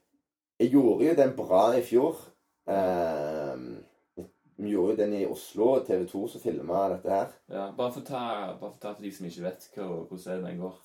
[0.60, 2.16] Jeg gjorde jo den bra i fjor.
[2.64, 3.84] Um,
[4.56, 7.28] vi gjorde jo den i Oslo, TV 2 som filma dette her.
[7.48, 7.66] Ja.
[7.76, 8.24] Bare for å ta,
[8.60, 10.80] bare for, ta for de som ikke vet hva, hvordan den går.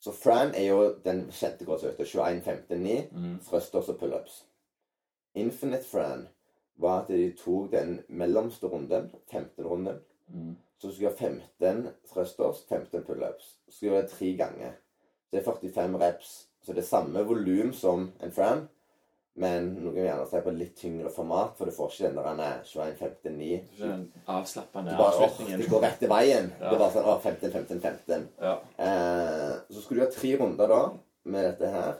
[0.00, 2.06] Så Fran er jo den kjente gåseøkta.
[2.06, 2.96] 21-15-9.
[3.12, 3.34] Mm.
[3.46, 4.42] Thrusters og pullups.
[5.38, 6.26] Infinite Fran
[6.80, 10.00] var at de tok den mellomste runden, 15 runden.
[10.28, 10.56] Mm.
[10.80, 13.56] Så du jeg ha 15 thrusters, 15 pullups.
[13.68, 14.76] Så skulle gjøre det tre ganger.
[15.26, 16.30] Så det er 45 reps.
[16.62, 18.66] Så det er samme volum som en fram,
[19.40, 22.64] men noen vil gjerne si på litt tyngre format, for du får ikke den der
[22.66, 23.60] 21-15-9.
[23.78, 25.62] Den avslappende avslutningen.
[25.62, 26.50] det går rett i veien.
[26.60, 26.72] Ja.
[26.72, 28.26] Det var sånn, 15, 15, 15.
[28.42, 28.56] Ja.
[28.88, 30.82] Eh, så skulle du ha tre runder da,
[31.32, 31.94] med dette her,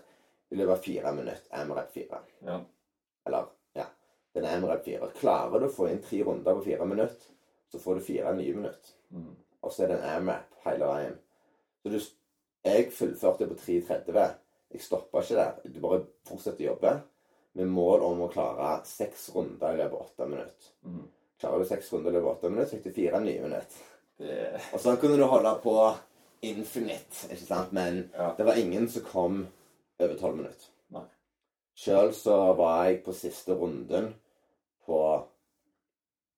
[0.51, 1.65] i løpet av fire minutter.
[1.71, 2.21] MREP 4.
[2.49, 2.59] Ja.
[3.31, 3.49] Eller,
[4.43, 5.11] den er 4.
[5.21, 7.31] Klarer du å få inn tre runder på fire minutter,
[7.73, 8.97] så får du fire nye minutter.
[9.15, 9.31] Mm.
[9.61, 11.17] Og så er det en AMRAP hele veien.
[11.83, 11.99] Så du,
[12.67, 14.35] jeg fullførte på 3.30.
[14.71, 15.57] Jeg stoppa ikke der.
[15.65, 16.95] Du bare fortsetter å jobbe
[17.59, 20.73] med mål om å klare seks runder i løpet av åtte minutter.
[20.87, 21.07] Mm.
[21.41, 23.87] Klarer du seks runder i løpet av åtte minutter, fikk du fire nye minutter.
[24.21, 24.67] Yeah.
[24.77, 25.75] Og sånn kunne du holde på
[26.45, 27.73] infinite, ikke sant?
[27.77, 28.35] Men ja.
[28.37, 29.41] det var ingen som kom
[30.01, 30.69] over tolv minutter.
[31.81, 34.11] Sjøl så var jeg på siste runden
[34.87, 35.01] på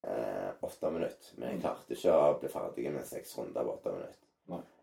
[0.04, 1.32] eh, åtte minutter.
[1.36, 1.62] Men jeg Mm.
[1.62, 4.18] klarte ikke å bli ferdig med seks runder på åtte minutter.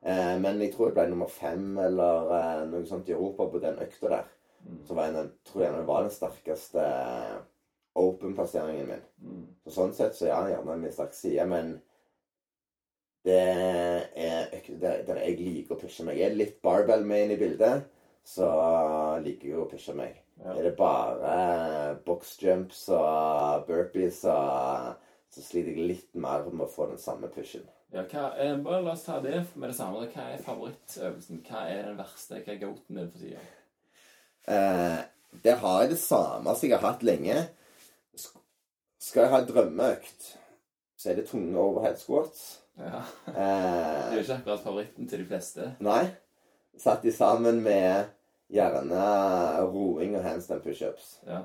[0.02, 3.60] Eh, men jeg tror jeg ble nummer fem eller eh, noe sånt i Europa på
[3.62, 4.24] den økta der.
[4.66, 4.80] Mm.
[4.88, 6.86] Så var jeg, den- tror jeg det var den sterkeste
[7.96, 9.04] open-plasseringen min.
[9.22, 9.46] Mm.
[9.66, 11.82] Så sånn sett så ja, gjerne min sterke side, men
[13.26, 13.40] det
[14.16, 16.18] er øk- der, der jeg liker å pushe meg.
[16.18, 17.84] Jeg er litt barbell med inn i bildet,
[18.24, 18.48] så
[19.26, 20.18] liker jo å pushe meg.
[20.40, 20.54] Ja.
[20.56, 21.34] Er det bare
[22.06, 24.36] boxjumps og burpees, så,
[25.34, 27.66] så sliter jeg litt mer med å få den samme pushen.
[27.92, 30.06] Ja, hva, eh, bare la oss ta det med det samme.
[30.14, 31.42] Hva er favorittøvelsen?
[31.48, 32.40] Hva er den verste?
[32.46, 33.42] Hva er goaten din for tida?
[34.48, 35.00] Eh,
[35.44, 37.36] der har jeg det samme som jeg har hatt lenge.
[38.18, 38.40] Sk-
[39.00, 40.30] Skal jeg ha en drømmeøkt,
[41.00, 42.60] så er det tunge overhead squats.
[42.80, 43.02] Ja.
[43.26, 45.76] Det Eh, er jo ikke akkurat favoritten til de fleste.
[45.80, 46.06] nei.
[46.80, 48.06] Satt de sammen med
[48.52, 49.02] gjerne
[49.74, 51.20] roing og handstand pushups.
[51.28, 51.42] Ja.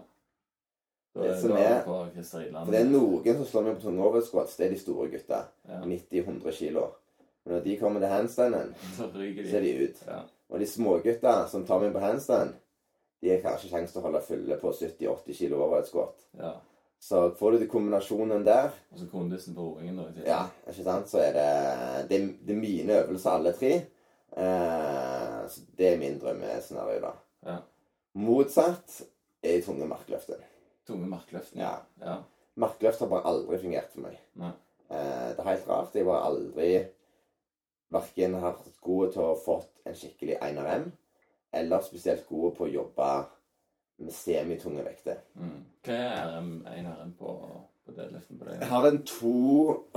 [1.14, 1.40] Det er.
[1.84, 4.56] For det er noen som slår meg på overhead squats.
[4.58, 5.44] Det er de store gutta.
[5.68, 5.80] Ja.
[5.86, 6.88] 90-100 kilo.
[7.44, 9.74] Men når de kommer til handstanden, Så ser så er de.
[9.84, 10.02] ut.
[10.08, 10.20] Ja.
[10.50, 12.54] Og de smågutta som tar meg på handstand,
[13.22, 16.16] de har kanskje sjanse til å holde fulle på 70-80 kilo overhead squat.
[16.40, 16.54] ja.
[17.04, 20.22] Så får du til kombinasjonen der, Og så kondisen på roingen, da.
[20.24, 20.38] ja,
[20.70, 23.72] ikke sant, så er det Det, det er mine øvelser, alle tre.
[24.36, 25.13] Eh,
[25.50, 27.14] så det er min drømmescenario, da.
[27.48, 27.56] Ja.
[28.14, 29.00] Motsatt
[29.42, 30.42] er de tunge markløften.
[30.86, 31.60] Tunge markløften.
[31.60, 31.76] Ja.
[32.00, 32.18] ja.
[32.60, 34.18] Markløft har bare aldri fungert for meg.
[34.40, 34.52] Nei.
[34.90, 35.96] Eh, det er helt rart.
[35.96, 36.68] Jeg var aldri
[37.94, 40.90] verken vært god til å ha fått en skikkelig 1RM,
[41.54, 43.10] eller spesielt god på å jobbe
[44.02, 45.20] med semitunge vekter.
[45.38, 45.60] Mm.
[45.86, 47.34] Hva er RM, en RM på,
[47.84, 49.34] på deadliften på Jeg har en to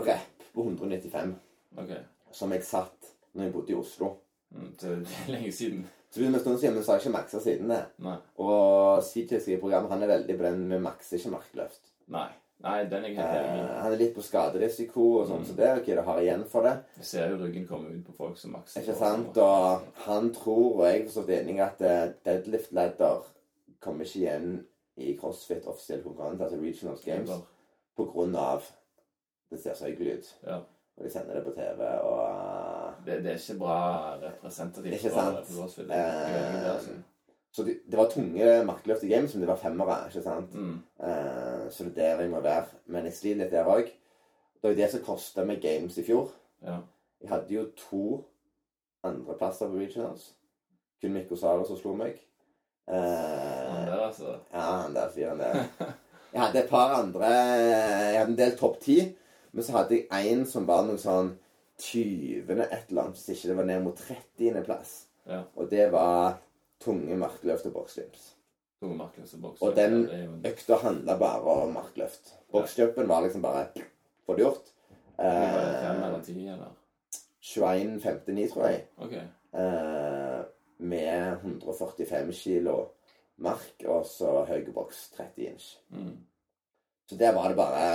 [0.05, 1.33] rep på 195
[1.77, 2.03] okay.
[2.33, 4.11] som jeg satt når jeg bodde i Oslo.
[4.55, 4.73] Mm.
[4.81, 5.85] Det er lenge siden.
[6.09, 7.81] Så begynner vi stå stund siden, men så har jeg ikke maksa siden det.
[7.99, 8.17] Nei.
[8.39, 9.59] Og skriver
[9.91, 11.81] han er veldig på den med makser ikke markløft.
[12.07, 12.27] Nei.
[12.63, 13.63] Nei, den er jeg helt enig i.
[13.67, 15.45] Eh, han er litt på skaderisiko og sånn, Mm.
[15.45, 16.71] så det er ikke det har igjen for det.
[16.97, 18.81] Jeg ser jo ryggen komme ut på folk som makser.
[18.81, 19.37] Ikke sant?
[19.37, 23.21] Og han tror, og jeg er forstått enig at eh, deadlift ladder
[23.79, 24.65] kommer ikke igjen
[24.97, 27.29] i CrossFit offisiell konkurranse, altså Regionals Games,
[27.95, 28.63] på grunn av
[29.51, 30.33] det ser så hyggelig ut.
[30.47, 30.57] Ja.
[30.97, 32.25] Og de sender det på TV, og
[33.07, 33.75] Det, det er ikke bra
[34.21, 34.97] representativt.
[34.97, 35.37] Ikke sant?
[35.47, 36.89] for for det, eh,
[37.55, 40.53] Så det, det var tunge markløft i games, men det var femmere, ikke sant?
[40.53, 40.73] Mm.
[40.99, 42.65] Eh, så det er der jeg må være.
[42.91, 43.87] Men jeg sliter litt der òg.
[44.57, 46.29] Det var jo det som kosta meg games i fjor.
[46.65, 46.77] Ja.
[47.21, 48.03] Jeg hadde jo to
[49.07, 50.33] andreplasser på regionals.
[51.01, 52.19] Kun Mikko Salo som slo meg.
[52.87, 54.35] Eh, Han der, altså.
[54.53, 55.63] ja, han der fyren der.
[56.33, 58.97] Jeg hadde et par andre Jeg hadde en del topp ti.
[59.51, 61.31] Men så hadde jeg én som var noe sånn
[61.79, 62.43] 20.
[62.63, 64.63] et eller annet, hvis ikke det var ned mot 30.
[64.65, 64.95] plass.
[65.27, 65.43] Ja.
[65.55, 66.39] Og det var
[66.83, 68.33] tunge markløft og boksjumps.
[68.81, 69.09] Tunge
[69.61, 72.35] Og den er jo Økta handla bare om markløft.
[72.51, 73.67] Boksjumpen var liksom bare
[74.25, 74.73] få det gjort.
[75.17, 76.75] Eh, Fem eller ti, eller?
[77.41, 78.83] 21,59, tror jeg.
[78.97, 79.25] Okay.
[79.53, 80.43] Eh,
[80.77, 82.77] med 145 kilo
[83.41, 85.67] mark og så høy boks 30 inch.
[85.89, 86.17] Mm.
[87.09, 87.89] Så der var det bare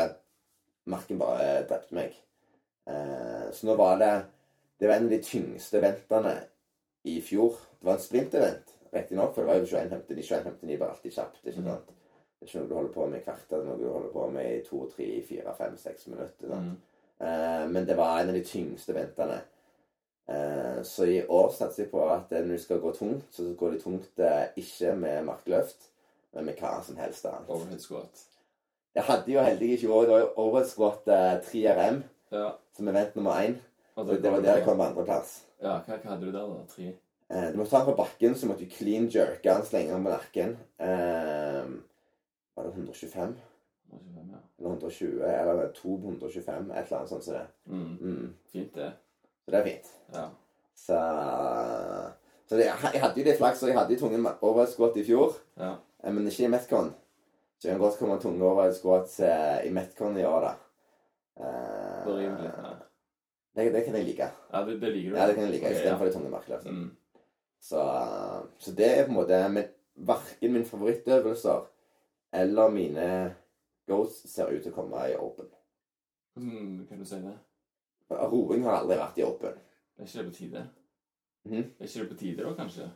[0.84, 2.14] Marken bare drepte meg.
[2.88, 4.12] Eh, så nå var det
[4.80, 6.32] Det var en av de tyngste eventene
[7.06, 7.54] i fjor.
[7.78, 10.22] Det var en sprintevent, riktignok, for det var jo 21,59.
[10.26, 11.36] 21,59 var alltid kjapt.
[11.46, 11.68] ikke Mm.
[11.68, 11.86] sant?
[11.86, 14.30] Det er ikke noe du holder på med i kvarter, er noe du holder på
[14.32, 16.48] med i to, tre, fire, fem, seks minutter.
[16.48, 16.78] sant?
[17.20, 17.26] Mm.
[17.26, 19.40] Eh, men det var en av de tyngste eventene.
[20.28, 23.70] Eh, så i år satser jeg på at når du skal gå tungt, så går
[23.70, 24.18] det tungt
[24.56, 25.88] ikke med markløft,
[26.34, 27.48] men med hva som helst annet.
[27.48, 28.24] Overhead squat.
[28.94, 32.02] Jeg hadde jo heldigvis i år overhead squat eh, 3RM
[32.32, 32.50] Ja.
[32.76, 33.56] som event nummer én.
[33.96, 35.42] Og det var der jeg kom på andreplass.
[35.60, 36.62] Ja, hva, hva hadde du der, da?
[36.72, 36.92] Tre?
[37.32, 40.06] Eh, du måtte ta den på bakken, så måtte du clean jerke den, slenge den
[40.06, 40.54] på nakken.
[40.80, 41.72] Eh,
[42.56, 43.34] var det 125?
[43.92, 44.40] 125, ja.
[44.58, 45.22] Eller 120?
[45.28, 46.70] Eller 225?
[46.70, 47.46] Et eller annet sånt som det.
[47.66, 47.98] Mm.
[48.00, 48.34] Mm.
[48.52, 48.90] Fint, det.
[49.44, 49.92] Så det er fint.
[50.16, 50.26] Ja.
[50.82, 50.98] Så,
[52.48, 54.96] så det, jeg hadde jo det flaks, og jeg hadde jo tungen over et skudd
[54.98, 55.74] i fjor, ja.
[56.02, 56.92] eh, men ikke i Metcon.
[57.60, 60.54] Så jeg kan godt komme tunge overhead squats eh, i Metcon i år, da.
[62.04, 62.50] Det rimelig.
[62.56, 62.72] Ja.
[63.56, 64.30] det, det kan jeg like.
[64.52, 65.16] ja, det, det liker du?
[65.16, 66.10] Ja, det kan jeg like, Ok, istedenfor ja.
[66.10, 66.72] de tunge markløftene.
[66.78, 66.96] Mm.
[67.60, 67.82] Så,
[68.58, 69.64] så det er på en måte Men
[69.96, 71.66] verken mine favorittøvelser
[72.32, 73.34] eller mine
[73.88, 75.46] goats ser ut til å komme i open.
[76.34, 77.34] Hvordan kan du si det?
[78.12, 79.58] Roing har aldri vært i open.
[79.98, 80.62] Er ikke det på tide?
[81.44, 81.62] Mhm.
[81.78, 82.88] Er ikke det på tide, da, kanskje?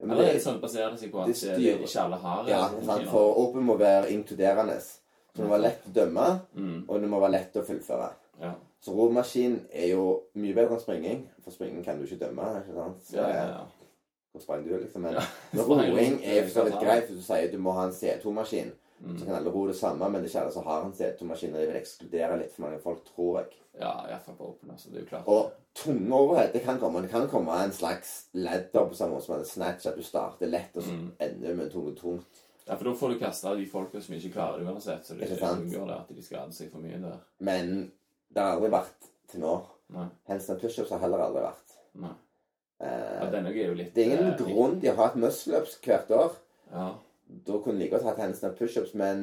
[0.00, 2.68] Men Eller er det- sånn baserer seg på at det styrer- ikke alle har Ja,
[2.68, 3.08] sant?
[3.10, 4.80] for open må være inkluderende.
[4.80, 6.84] Så det må være lett å dømme, Mm.
[6.88, 8.12] og det må være lett å fullføre.
[8.42, 8.52] Ja.
[8.82, 12.48] Så romaskin er jo mye bedre enn springing, for springing kan du ikke dømme.
[12.62, 13.04] ikke sant?
[13.06, 13.64] Så, Ja, ja, ja.
[14.32, 15.02] Hvor sprang du, liksom?
[15.02, 15.22] Men, Ja.
[15.68, 18.72] roing er jo så eh, greit, hvis du sier du må ha en C2-maskin.
[19.02, 19.24] Så Mm.
[19.26, 21.54] kan alle ro det samme, men det er ikke alle som har en C2-maskin.
[21.54, 23.46] og Det vil ekskludere litt for mange folk, tror jeg.
[23.80, 24.70] Ja, iallfall på åpen.
[24.70, 25.26] altså, Det er jo klart.
[25.26, 27.02] Og tunge overhead, det kan komme.
[27.02, 30.46] Det kan komme en slags ladder på samme måte som en snatch, at du starter
[30.46, 31.10] lett og så Mm.
[31.20, 32.42] ender med tunge tungt.
[32.68, 35.04] Ja, for da får du kasta de folka som ikke klarer det uansett.
[35.04, 35.60] Så det sant?
[35.64, 37.18] unngår det at de skader seg for mye der.
[37.40, 37.92] Men
[38.32, 39.54] det har aldri vært til nå
[39.92, 40.06] Nei.
[40.30, 41.74] Handstand pushups har heller aldri vært.
[42.00, 42.12] Nei.
[42.82, 46.38] Eh, litt det er ingen eh, grunn til å ha et muscle-ups hvert år.
[46.72, 46.86] Ja.
[47.46, 49.20] Da kunne de godt hatt handstand pushups, men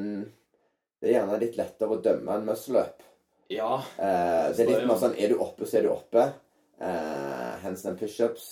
[1.02, 3.02] det er gjerne litt lettere å dømme en muscle-up.
[3.50, 3.80] ja.
[3.98, 6.30] Eh, det er litt mer sånn Er du oppe, så er du oppe.
[6.80, 8.46] Eh, handstand pushups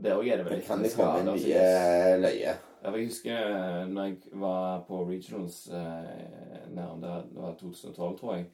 [0.00, 2.54] Det òg er det vel litt kan det komme inn mye løye.
[2.84, 8.46] Jeg husker eh, når jeg var på regionals eh, nærmere, det var 2012, tror jeg.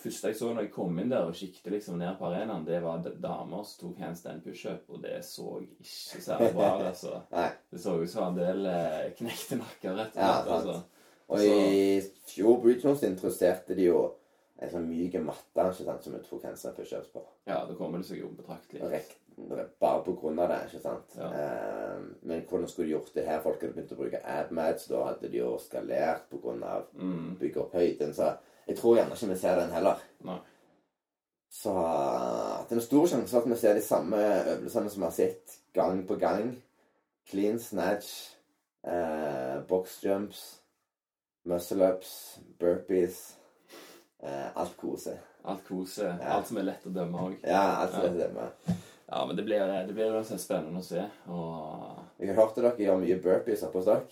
[0.00, 2.80] Første jeg så når jeg kom inn der og kikket liksom ned på arenaen, det
[2.84, 6.86] var damer som tok handstand pushup, og det så ikke særlig bra ut.
[6.92, 7.20] Altså.
[7.70, 10.24] Det så ut som en del eh, knekte nakker, rett og slett.
[10.24, 10.80] Ja, altså.
[11.30, 14.00] Og i fjor Bridgeons interesserte de jo
[14.60, 17.22] en sånn myk matte ikke sant, som vi tok handstand pushups på.
[17.48, 18.82] Ja, da kommer det seg jo betraktelig.
[19.80, 21.14] Bare på grunn av det, ikke sant.
[21.16, 21.30] Ja.
[21.96, 23.40] Um, men hvordan skulle de gjort det her?
[23.44, 27.36] Folk hadde begynt å bruke AdMads, da hadde de jo skalert på grunn av Mm,
[27.40, 28.34] bygge opp høyden, så
[28.70, 30.00] jeg tror gjerne ikke vi ser den heller.
[30.26, 30.38] nei.
[31.50, 34.18] Så det er en stor sjanse for at vi ser de samme
[34.52, 36.52] øvelsene som vi har sett gang på gang.
[37.30, 38.36] Clean snatch,
[38.86, 40.60] eh, box jumps,
[41.44, 43.18] muscle-ups, burpees.
[44.22, 45.18] Eh, alt kose.
[45.44, 46.04] Alt kose.
[46.04, 46.36] Ja.
[46.36, 47.36] Alt som er lett å dømme òg.
[47.42, 48.80] Ja, alt som er lett å stemmer.
[49.10, 49.58] Ja, men det blir,
[49.88, 51.02] det blir uansett spennende å se.
[51.26, 54.04] Og Jeg hørte dere gjør mye burpees hos dere.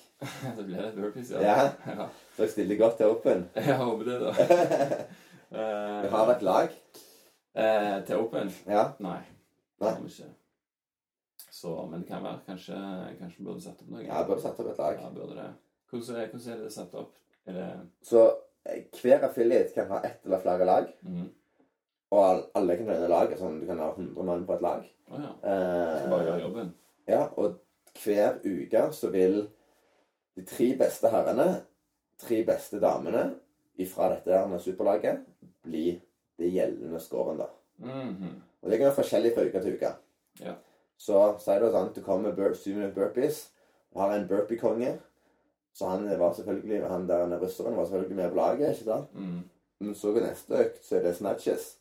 [0.56, 1.42] det blir litt burpees, ja.
[1.44, 1.68] Ja.
[2.00, 2.06] ja.
[2.36, 3.44] Dere stiller godt til Open.
[3.68, 4.32] Jeg håper det, da.
[4.38, 6.74] Vi Eh, har dere lag?
[7.54, 8.50] eh, til Open?
[8.66, 8.82] Ja.
[9.00, 9.20] Nei.
[9.78, 9.92] Det Nei.
[9.94, 10.26] har vi ikke.
[11.58, 12.42] Så, men det kan være.
[12.46, 12.76] Kanskje,
[13.20, 14.02] kanskje vi burde sette opp noe.
[14.04, 14.98] Ja, burde sette opp et lag.
[15.00, 15.46] Ja, burde det.
[15.90, 17.14] Hvordan er, hvordan er det satt opp?
[17.48, 17.70] Er det
[18.10, 18.26] Så
[18.68, 20.90] eh, hver affiliate kan ha ett eller flere lag.
[21.06, 21.30] mhm.
[22.10, 23.38] Og alle kan trene laget.
[23.40, 24.84] Sånn du kan ha 100 mann på et lag.
[25.10, 25.32] Oh, ja.
[25.42, 26.74] Eh, Skal bare gjøre jobben?
[27.08, 27.58] Ja, og
[28.04, 29.40] hver uke så vil
[30.36, 31.48] de tre beste herrene,
[32.20, 33.28] tre beste damene
[33.86, 35.20] fra dette der superlaget
[35.62, 36.00] bli
[36.38, 37.46] det gjeldende scoren, da.
[37.78, 38.42] Mhm.
[38.62, 39.92] Og det kan være forskjellig fra uke til uke.
[40.42, 40.54] Ja.
[40.98, 43.50] Så sier du sånn, du kommer med syv minutter burpees,
[43.94, 44.96] og har en burpee-konge.
[45.74, 49.14] Så han var selvfølgelig, han der russeren var selvfølgelig med på laget, ikke sant?
[49.14, 49.42] Mm.
[49.80, 51.77] Men så går neste økt, så er det snatches.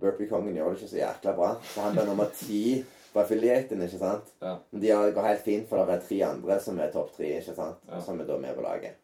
[0.00, 1.50] Burpee-kongen gjør det ikke så jækla bra.
[1.62, 4.32] Så han ble nummer ti på affiliaten, ikke sant?
[4.42, 4.56] Ja.
[4.70, 7.24] Men de har- går helt fint, for det er tre andre som er topp tre,
[7.40, 7.76] ikke sant?
[7.88, 8.00] Ja.
[8.00, 8.94] Som er da med på laget.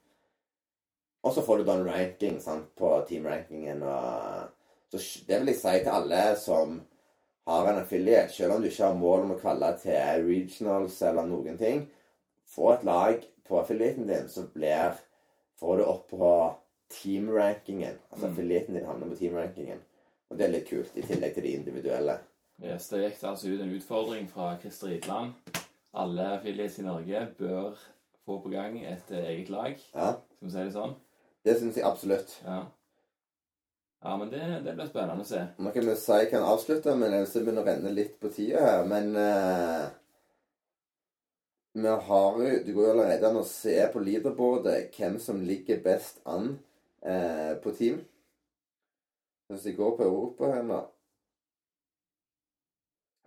[1.25, 3.83] Og så får du da en ranking sant, på teamrankingen.
[3.83, 4.49] og...
[4.91, 6.83] Så det vil jeg si til alle som
[7.47, 11.27] har en affiliate, selv om du ikke har mål om å kvalle til regionals eller
[11.27, 11.87] noen ting,
[12.47, 14.99] få et lag på affiliaten din, så blir
[15.59, 16.55] får du opp på
[16.93, 17.97] teamrankingen.
[18.13, 18.33] Altså Mm.
[18.33, 19.79] affiliaten din havner på teamrankingen.
[20.33, 22.15] Og det er litt kult, i tillegg til de individuelle.
[22.65, 25.35] Yes, det gikk altså ut en utfordring fra Christer Idland.
[25.93, 27.75] Alle affiliates i Norge bør
[28.25, 29.75] få på gang et eh, eget lag.
[29.93, 30.95] Ja, Skal vi si det sånn?
[31.45, 32.33] det syns jeg absolutt.
[32.47, 32.63] Ja.
[34.03, 35.43] Ja, men det, det blir spennende å se.
[35.61, 38.63] Nå kan vi si jeg kan avslutte, men jeg begynner å renne litt på tida
[38.65, 38.87] her.
[38.89, 39.13] Men
[41.75, 45.85] vi har jo Det går jo allerede an å se på leaderboardet hvem som ligger
[45.85, 46.57] best an
[47.05, 48.01] uh, på team.
[49.53, 50.81] Hvis jeg går på Europa her nå,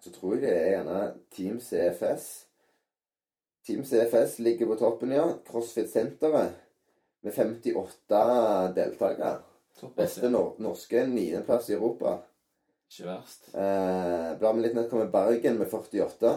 [0.01, 1.01] så tror jeg det er gjerne
[1.33, 2.25] Team CFS.
[3.65, 5.25] Team CFS ligger på toppen, ja.
[5.45, 6.55] CrossFit-senteret
[7.25, 8.23] med 58
[8.77, 9.35] deltakere.
[9.97, 12.17] Beste nor norske niendeplass i Europa.
[12.89, 13.49] Ikke verst.
[13.53, 16.35] Eh, blar vi litt ned, kommer Bergen med 48.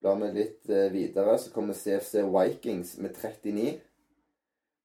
[0.00, 3.78] Blar vi litt eh, videre, så kommer CFC Vikings med 39.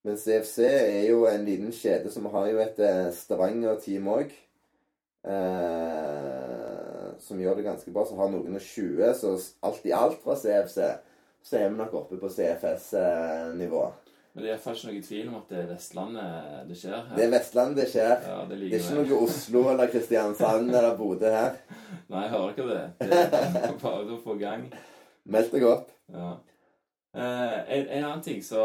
[0.04, 4.34] Men CFC er jo en liten kjede som har jo et eh, Stavanger-team òg.
[5.24, 8.04] Eh, som gjør det ganske bra.
[8.08, 10.80] Så har noen og 20, så alt i alt fra CFC
[11.44, 13.84] så er vi nok oppe på CFS-nivå.
[14.34, 17.10] Men det er iallfall ikke noe tvil om at det er Vestlandet det skjer her.
[17.18, 18.14] Det er Vestlandet det skjer.
[18.26, 21.60] Ja, det Det er ikke noe Oslo eller Kristiansand eller Bodø her.
[22.14, 22.80] Nei, jeg hører ikke det.
[23.04, 24.66] Det er bare å få gang.
[25.36, 25.92] Meld deg opp.
[26.16, 26.32] Ja.
[27.16, 28.62] Eh, en, en annen ting så,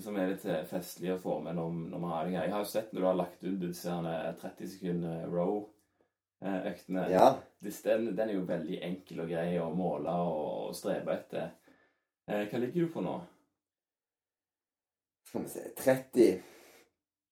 [0.00, 2.52] som er litt eh, festlig å få med når, når man har det her Jeg
[2.52, 7.06] har jo sett når du har lagt ut disse her 30 sekunder row-øktene.
[7.14, 7.30] Ja.
[7.64, 11.54] Den, den er jo veldig enkel og grei å måle og, strebe etter.
[12.28, 13.16] Eh, hva ligger du på nå?
[15.30, 16.28] Skal vi se 30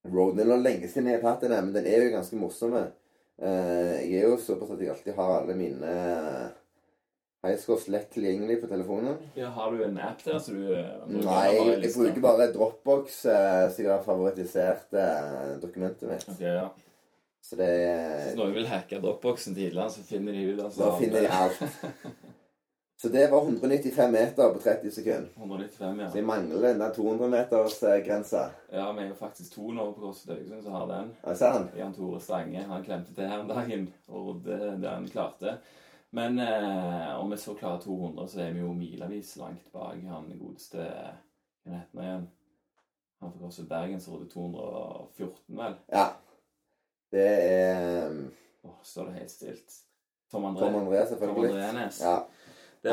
[0.09, 0.33] row.
[0.33, 2.79] Det er noe lenge siden jeg har tatt den, men den er jo ganske morsom.
[2.81, 5.93] Eh, jeg er jo såpass at jeg alltid har alle mine
[7.47, 9.17] highscores lett tilgjengelig på telefonen.
[9.35, 13.25] Ja, har du en app der så du eh, Nei, bare jeg bruker bare Dropbox,
[13.33, 16.29] eh, så jeg har favorittisert eh, dokumentet mitt.
[16.29, 16.69] Ok, ja.
[17.41, 20.99] Så det Hvis noen vil hacke dropboxen til Idland, så finner de ut altså, Da
[21.01, 21.63] finner de alt.
[23.01, 25.29] Så det var 195 meter på 30 sekunder.
[25.37, 26.09] 195, ja.
[26.11, 28.43] Så jeg mangler den der 200-metersgrensa.
[28.69, 31.09] Ja, vi er jo faktisk to nå på CrossFit Haugesund som har den.
[31.25, 31.63] Ja?
[31.79, 32.67] Jan Tore Stange.
[32.69, 35.55] Han klemte til her om dagen og rodde det han klarte.
[36.11, 40.31] Men eh, om vi så klarer 200, så er vi jo milevis langt bak han
[40.41, 42.29] godeste Hva heter han igjen?
[43.21, 45.75] Han fra CrossFit Bergen som rodde 214, vel?
[45.93, 46.07] Ja.
[47.13, 48.23] Det er um,
[48.63, 49.77] Åh, så er det helt stilt.
[50.33, 50.61] Tom André.
[50.65, 51.51] Tom André, selvfølgelig.
[51.51, 51.61] Tom.
[51.61, 51.87] André.
[52.01, 52.17] Ja.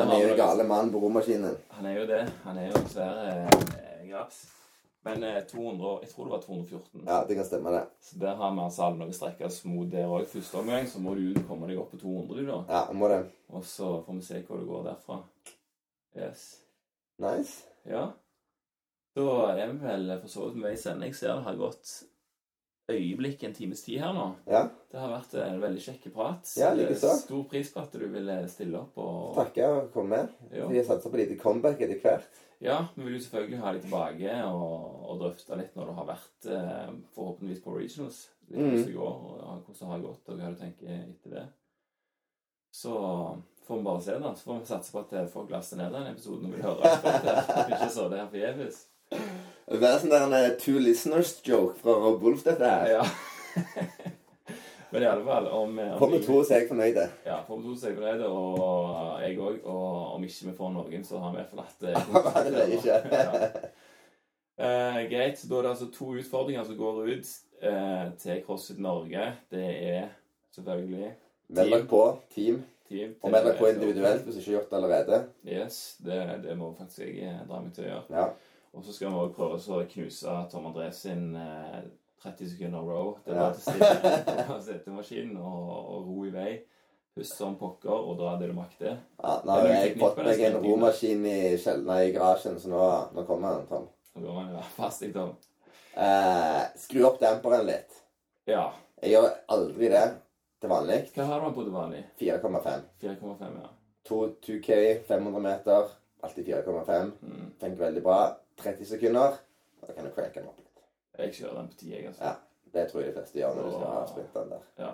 [0.02, 1.56] Han er jo den gale mann på romaskinen.
[1.70, 2.22] Han er jo det.
[2.44, 4.57] Han er jo dessverre eh, graps.
[5.06, 7.02] Men eh, 200, jeg tror det var 214.
[7.06, 7.84] Ja, det kan stemme, det.
[8.00, 10.26] Så der har vi altså alle noe å strekke oss mot der òg.
[10.30, 12.58] Første omgang så må du komme deg opp på 200, du, da.
[12.68, 13.20] Ja, må det.
[13.54, 15.20] Og så får vi se hvor det går derfra.
[16.18, 16.48] Yes.
[17.22, 17.62] Nice.
[17.88, 18.08] Ja.
[19.18, 21.14] Da er vi vel for så vidt med i sending.
[21.14, 21.94] Jeg ser det har gått
[22.88, 24.26] øyeblikk, en times tid her nå.
[24.48, 24.62] Ja.
[24.90, 26.52] Det har vært en veldig kjekk prat.
[26.56, 27.10] Ja, likeså.
[27.20, 28.96] Stor pris på at du ville stille opp.
[28.96, 29.34] og...
[29.36, 30.70] Takke og komme med.
[30.72, 32.44] Vi satsa på lite comeback etter hvert.
[32.64, 36.08] Ja, vi vil jo selvfølgelig ha deg tilbake og, og drøfte litt når du har
[36.08, 38.24] vært eh, forhåpentligvis på regionals.
[38.48, 38.64] Litt Mm.
[38.64, 41.42] hvordan det går, og hvordan det har gått, og hva du tenker etter det.
[42.72, 42.92] Så
[43.66, 44.32] får vi bare se, da.
[44.34, 46.92] Så får vi satse på at eh, folk laster ned den episoden og vil høre.
[47.04, 48.80] vi Ikke så det her forgjeves.
[49.68, 52.88] Det er sånn der en eh, two listeners-joke fra Rob Wolf, dette her.
[52.88, 53.02] Ja.
[54.90, 57.00] Men i alle fall om, om Kommer to, så er jeg fornøyd.
[57.26, 59.58] Ja, kommer to så er jeg fornøyde, og jeg òg.
[59.68, 62.96] Og om ikke vi får noen, så har vi det hatt Ja, det er ikke.
[64.58, 65.44] Eh, greit.
[65.44, 67.28] Da er det altså to utfordringer som går ut
[67.62, 69.28] uh, til CrossFit Norge.
[69.52, 70.08] Det er
[70.56, 71.12] selvfølgelig
[71.48, 72.02] Meld dere på.
[72.34, 72.64] Team.
[72.88, 73.14] team.
[73.22, 75.20] Og meld dere på individuelt hvis du ikke har gjort det allerede.
[75.46, 78.18] Yes, det, det må faktisk jeg eh, dra meg til å gjøre.
[78.18, 78.26] Ja.
[78.76, 81.80] Og så skal vi òg prøve å knuse Tom André sin eh,
[82.22, 83.14] 30 sekunder row.
[83.24, 86.50] Det er bare til å stille i maskinen og, og ro i vei.
[87.18, 88.98] Puste som pokker og dra det du makter.
[89.18, 92.82] ja nå har jeg fått meg en romaskin i, kjell- i garasjen, så nå,
[93.16, 93.88] nå kommer han, Tom.
[94.14, 94.62] Nå går han, ja.
[94.76, 95.32] fast i Tom.
[95.98, 97.96] Eh, skru opp damperen litt.
[98.46, 98.68] Ja.
[99.02, 100.04] Jeg gjør aldri det
[100.62, 101.00] til vanlig.
[101.16, 102.04] Hva har du på til vanlig?
[102.22, 102.86] 4,5.
[103.02, 103.72] 4,5, ja.
[104.08, 105.90] 2 2K, 500 meter.
[106.22, 107.10] Alltid 4,5.
[107.22, 107.50] Mm.
[107.60, 108.20] Tenker veldig bra.
[108.62, 109.38] 30 sekunder.
[109.80, 110.84] Da kan du cranke den opp litt.
[111.18, 112.24] Jeg kjører den på 10, jeg, altså.
[112.24, 112.34] Ja.
[112.72, 114.66] Det tror jeg de fleste gjør når du skal ha sprinten der.
[114.78, 114.90] Ja.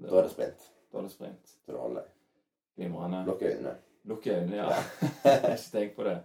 [0.00, 0.66] Da er det sprint.
[0.92, 1.54] Da er det sprint.
[1.64, 2.10] Så det holder.
[2.76, 3.24] Glimrende.
[3.26, 3.74] Lukk øynene.
[4.04, 4.68] Lukk øynene, ja.
[5.54, 6.20] ikke tenkt på det.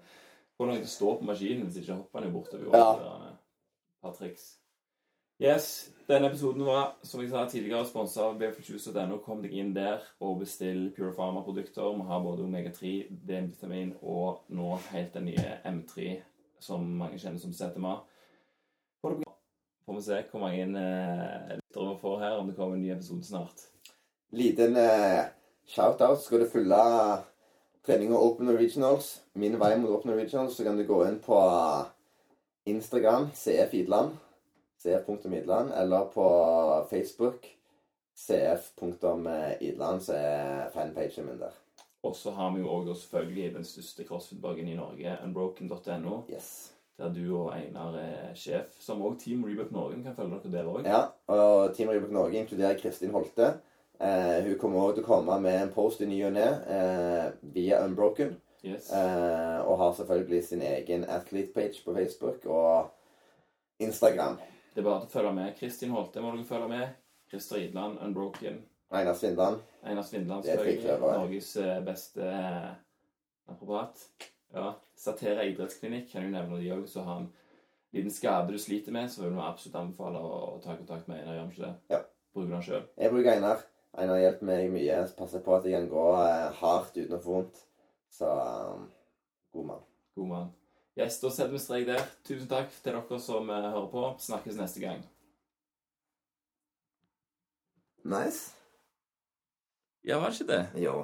[0.57, 2.77] Til å stå på maskinen, hvis ikke hopper den bort bortover.
[2.77, 3.17] Ja.
[3.25, 3.33] Ja.
[4.01, 4.53] Par triks.
[5.41, 9.17] Yes, denne episoden var, som jeg sa tidligere, sponset av bf20.no.
[9.25, 11.89] Kom deg inn der og bestill Pure Pharma-produkter.
[11.97, 16.13] Vi har både Omega-3, D-vitamin og nå helt den nye M3,
[16.65, 17.95] som mange kjenner som CTMA.
[19.85, 22.91] Får vi se hvor mange eh, lyttere vi får her, om det kommer en ny
[22.91, 23.67] episode snart.
[24.33, 25.27] Liten eh,
[25.69, 26.23] shout-out.
[26.23, 26.81] Skal du følge
[27.85, 31.41] treninga Open Originals, min vei mot Open Originals, så kan du gå inn på
[32.65, 34.17] Instagram, CF Idland,
[34.81, 36.25] cf.idland, eller på
[36.89, 37.45] Facebook,
[38.17, 41.64] cf.idland, så er fanpagen min der.
[42.05, 46.71] Og så har vi jo også selvfølgelig den største crossfit-bloggen i Norge, unbroken.no, Yes.
[46.97, 48.75] der du og Einar er sjef.
[48.79, 50.85] Som òg Team Reboot Norge kan følge dere der òg.
[50.87, 53.55] Ja, og Team Rebook Norge inkluderer Kristin Holte.
[53.99, 56.47] Eh, hun kommer også til å komme med en post i ny og ne
[56.77, 58.35] eh, via Unbroken.
[58.65, 58.89] Yes.
[58.93, 62.91] Eh, og har selvfølgelig sin egen athlete-page på Facebook og
[63.79, 64.37] Instagram.
[64.75, 65.53] Det er bare å følge med.
[65.59, 66.95] Kristin Holte må dere følge med.
[67.31, 68.61] Christer Idland, Unbroken.
[68.89, 69.61] Einar Svindland.
[69.83, 70.99] Einar Svindland, selvfølgelig.
[71.01, 72.71] Norges eh, beste eh,
[73.49, 74.05] naprapat.
[74.53, 74.73] Ja.
[74.95, 76.85] Satera idrettsklinikk kan jo nevne de òg.
[76.89, 77.29] Så har han
[77.95, 81.23] liten skade du sliter med, så vil vi absolutt anbefale å, å ta kontakt med
[81.23, 81.33] Einar.
[81.33, 81.95] Gjør han ikke det?
[81.95, 82.01] Ja.
[82.35, 82.85] Bruker han sjøl?
[82.99, 83.63] Jeg bruker Einar.
[83.95, 84.99] Einar hjelper meg mye.
[85.17, 87.63] Passer på at jeg kan gå eh, hardt uten å få vondt.
[88.15, 88.85] Så um,
[89.55, 89.89] god mann.
[90.15, 90.53] God mann.
[90.95, 92.03] Yes, da setter vi strek der.
[92.23, 94.03] Tusen takk til dere som eh, hører på.
[94.23, 95.01] Snakkes neste gang.
[98.05, 98.53] Nice.
[100.07, 100.69] Ja, var ikke det?
[100.83, 101.03] Jo.